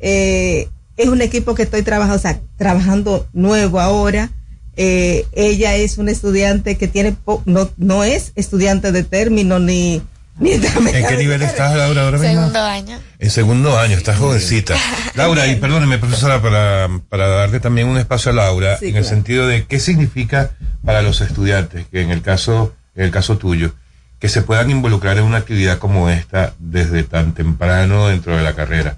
[0.00, 4.30] eh, es un equipo que estoy trabajando, o sea, trabajando nuevo ahora.
[4.76, 10.00] Eh, ella es una estudiante que tiene, po- no, no es estudiante de término ni,
[10.38, 12.32] ni ¿En qué nivel estás, Laura, ahora mismo?
[12.34, 12.98] Segundo año.
[13.18, 14.74] En segundo año, estás jovencita.
[15.14, 19.04] Laura, y perdóneme, profesora, para, para darle también un espacio a Laura, Sí, en el
[19.04, 20.52] sentido de qué significa
[20.84, 23.74] para los estudiantes, que en el caso, en el caso tuyo,
[24.22, 28.54] que se puedan involucrar en una actividad como esta desde tan temprano dentro de la
[28.54, 28.96] carrera.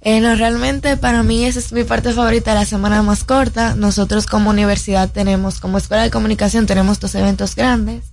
[0.00, 3.74] Eh, no, realmente para mí esa es mi parte favorita la semana más corta.
[3.74, 8.12] Nosotros como universidad tenemos, como escuela de comunicación, tenemos dos eventos grandes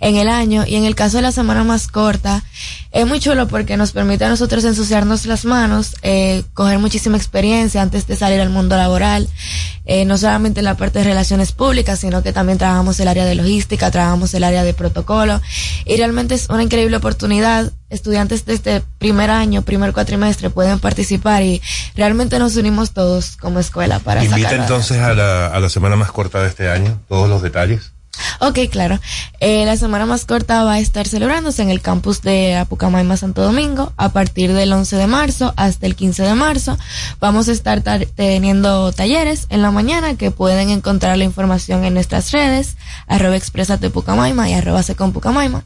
[0.00, 2.42] en el año y en el caso de la semana más corta
[2.96, 7.82] es muy chulo porque nos permite a nosotros ensuciarnos las manos, eh, coger muchísima experiencia
[7.82, 9.28] antes de salir al mundo laboral,
[9.84, 13.26] eh, no solamente en la parte de relaciones públicas, sino que también trabajamos el área
[13.26, 15.42] de logística, trabajamos el área de protocolo
[15.84, 17.70] y realmente es una increíble oportunidad.
[17.90, 21.60] Estudiantes de este primer año, primer cuatrimestre pueden participar y
[21.94, 26.10] realmente nos unimos todos como escuela para Invita entonces a la, a la semana más
[26.12, 27.92] corta de este año, todos los detalles.
[28.40, 28.98] Ok, claro.
[29.40, 33.42] Eh, la semana más corta va a estar celebrándose en el campus de Apucamaima Santo
[33.42, 36.78] Domingo a partir del 11 de marzo hasta el 15 de marzo.
[37.20, 41.94] Vamos a estar tar- teniendo talleres en la mañana que pueden encontrar la información en
[41.94, 45.64] nuestras redes, arroba expresate Pucamaima y arroba secon Pucamaima.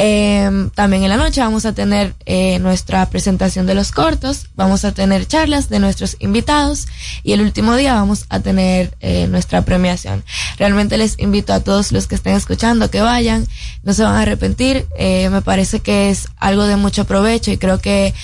[0.00, 4.84] Eh, también en la noche vamos a tener eh, nuestra presentación de los cortos, vamos
[4.84, 6.86] a tener charlas de nuestros invitados
[7.24, 10.22] y el último día vamos a tener eh, nuestra premiación.
[10.56, 13.48] Realmente les invito a todos los que estén escuchando que vayan,
[13.82, 17.58] no se van a arrepentir, eh, me parece que es algo de mucho provecho y
[17.58, 18.14] creo que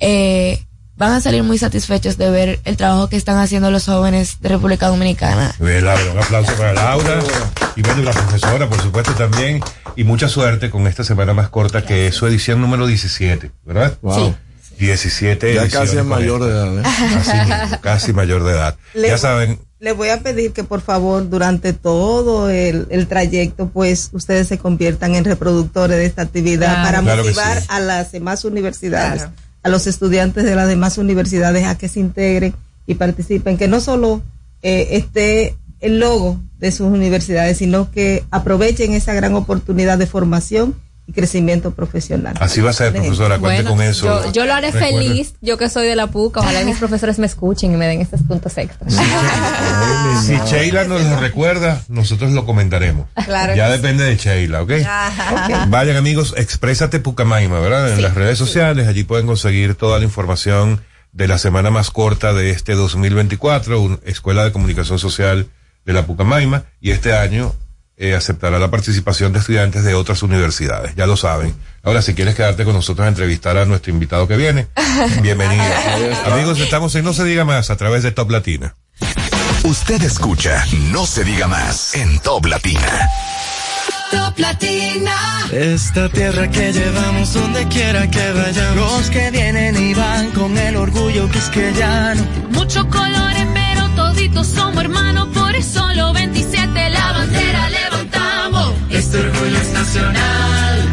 [0.00, 0.62] eh,
[0.96, 4.48] van a salir muy satisfechos de ver el trabajo que están haciendo los jóvenes de
[4.48, 5.54] República Dominicana.
[5.58, 7.20] Bien, Laura, un aplauso para Laura
[7.76, 9.60] y bueno, la profesora, por supuesto, también.
[9.96, 13.96] Y mucha suerte con esta semana más corta, que es su edición número 17, ¿verdad?
[14.02, 14.34] Wow.
[14.78, 16.78] 17 Ya casi es mayor de edad.
[16.78, 16.82] ¿eh?
[17.16, 18.76] Así mismo, casi mayor de edad.
[18.94, 23.68] Le- ya saben, Les voy a pedir que por favor durante todo el, el trayecto
[23.68, 26.82] pues ustedes se conviertan en reproductores de esta actividad Claro.
[26.84, 27.66] para Claro motivar sí.
[27.70, 29.36] a las demás universidades, Claro.
[29.64, 32.54] A los estudiantes de las demás universidades a que se integren
[32.86, 34.22] y participen, que no solo
[34.62, 40.74] eh, esté el logo de sus universidades, sino que aprovechen esa gran oportunidad de formación
[41.06, 42.34] y crecimiento profesional.
[42.40, 44.24] así va a ser, profesora, cuente Bueno, con eso.
[44.24, 47.26] Yo, yo lo haré feliz, yo que soy de la PUCA, ojalá mis profesores me
[47.26, 48.94] escuchen y me den estos puntos extras.
[50.24, 53.06] Si Sheila nos lo recuerda, nosotros lo comentaremos.
[53.24, 54.72] Claro ya depende de Sheila, ¿ok?
[54.86, 55.66] Ajá.
[55.68, 57.90] Vayan amigos, exprésate Pucamaima, ¿verdad?
[57.90, 58.02] En Sí.
[58.02, 60.80] las redes sociales, allí pueden conseguir toda la información
[61.12, 65.48] de la semana más corta de este 2024, una Escuela de Comunicación Social
[65.84, 67.54] de la Pucamaima, y este año
[67.96, 71.54] eh, aceptará la participación de estudiantes de otras universidades, ya lo saben.
[71.82, 74.68] Ahora, si quieres quedarte con nosotros a entrevistar a nuestro invitado que viene,
[75.22, 75.64] bienvenido.
[76.26, 78.74] amigos, estamos en No Se Diga Más a través de Top Latina.
[79.64, 83.08] Usted escucha No se diga más en Top Latina.
[84.10, 85.48] Top Latina.
[85.52, 88.76] Esta tierra que llevamos donde quiera que vayamos.
[88.76, 92.22] Los que vienen y van con el orgullo quisqueyano.
[92.50, 97.83] Muchos colores, pero toditos somos hermanos, por eso los 27 la bandera levantamos.
[98.94, 100.88] Este orgullo es nacional.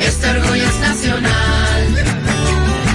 [0.00, 1.82] Este orgullo es nacional.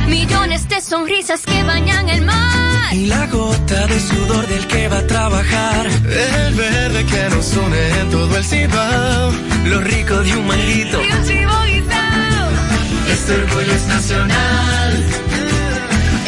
[0.08, 2.94] Millones de sonrisas que bañan el mar.
[2.94, 5.88] Y la gota de sudor del que va a trabajar.
[5.88, 9.32] El verde que nos une en todo el cibao.
[9.66, 11.02] Lo rico de un manguito.
[11.04, 12.50] Y un chivo guisado.
[13.12, 15.04] Este orgullo es nacional.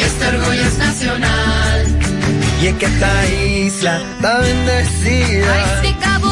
[0.06, 1.98] Este orgullo es nacional.
[2.60, 5.80] Y es que esta isla está bendecida.
[5.82, 6.31] De Cabo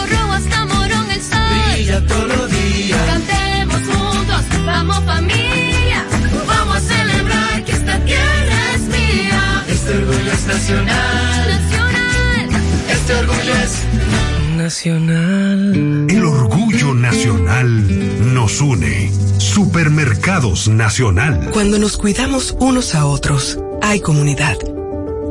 [1.98, 3.00] Todos los días.
[3.04, 6.06] Cantemos juntos, vamos familia.
[6.46, 9.64] Vamos a celebrar que esta tierra es mía.
[9.68, 11.48] Este orgullo es nacional.
[11.48, 12.48] Nacional.
[12.88, 16.06] Este orgullo es Nacional.
[16.08, 19.10] El orgullo nacional nos une.
[19.38, 21.50] Supermercados Nacional.
[21.52, 24.56] Cuando nos cuidamos unos a otros, hay comunidad.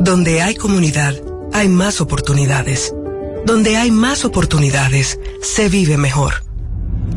[0.02, 1.16] Donde hay comunidad,
[1.54, 2.94] hay más oportunidades.
[3.46, 6.49] Donde hay más oportunidades, se vive mejor.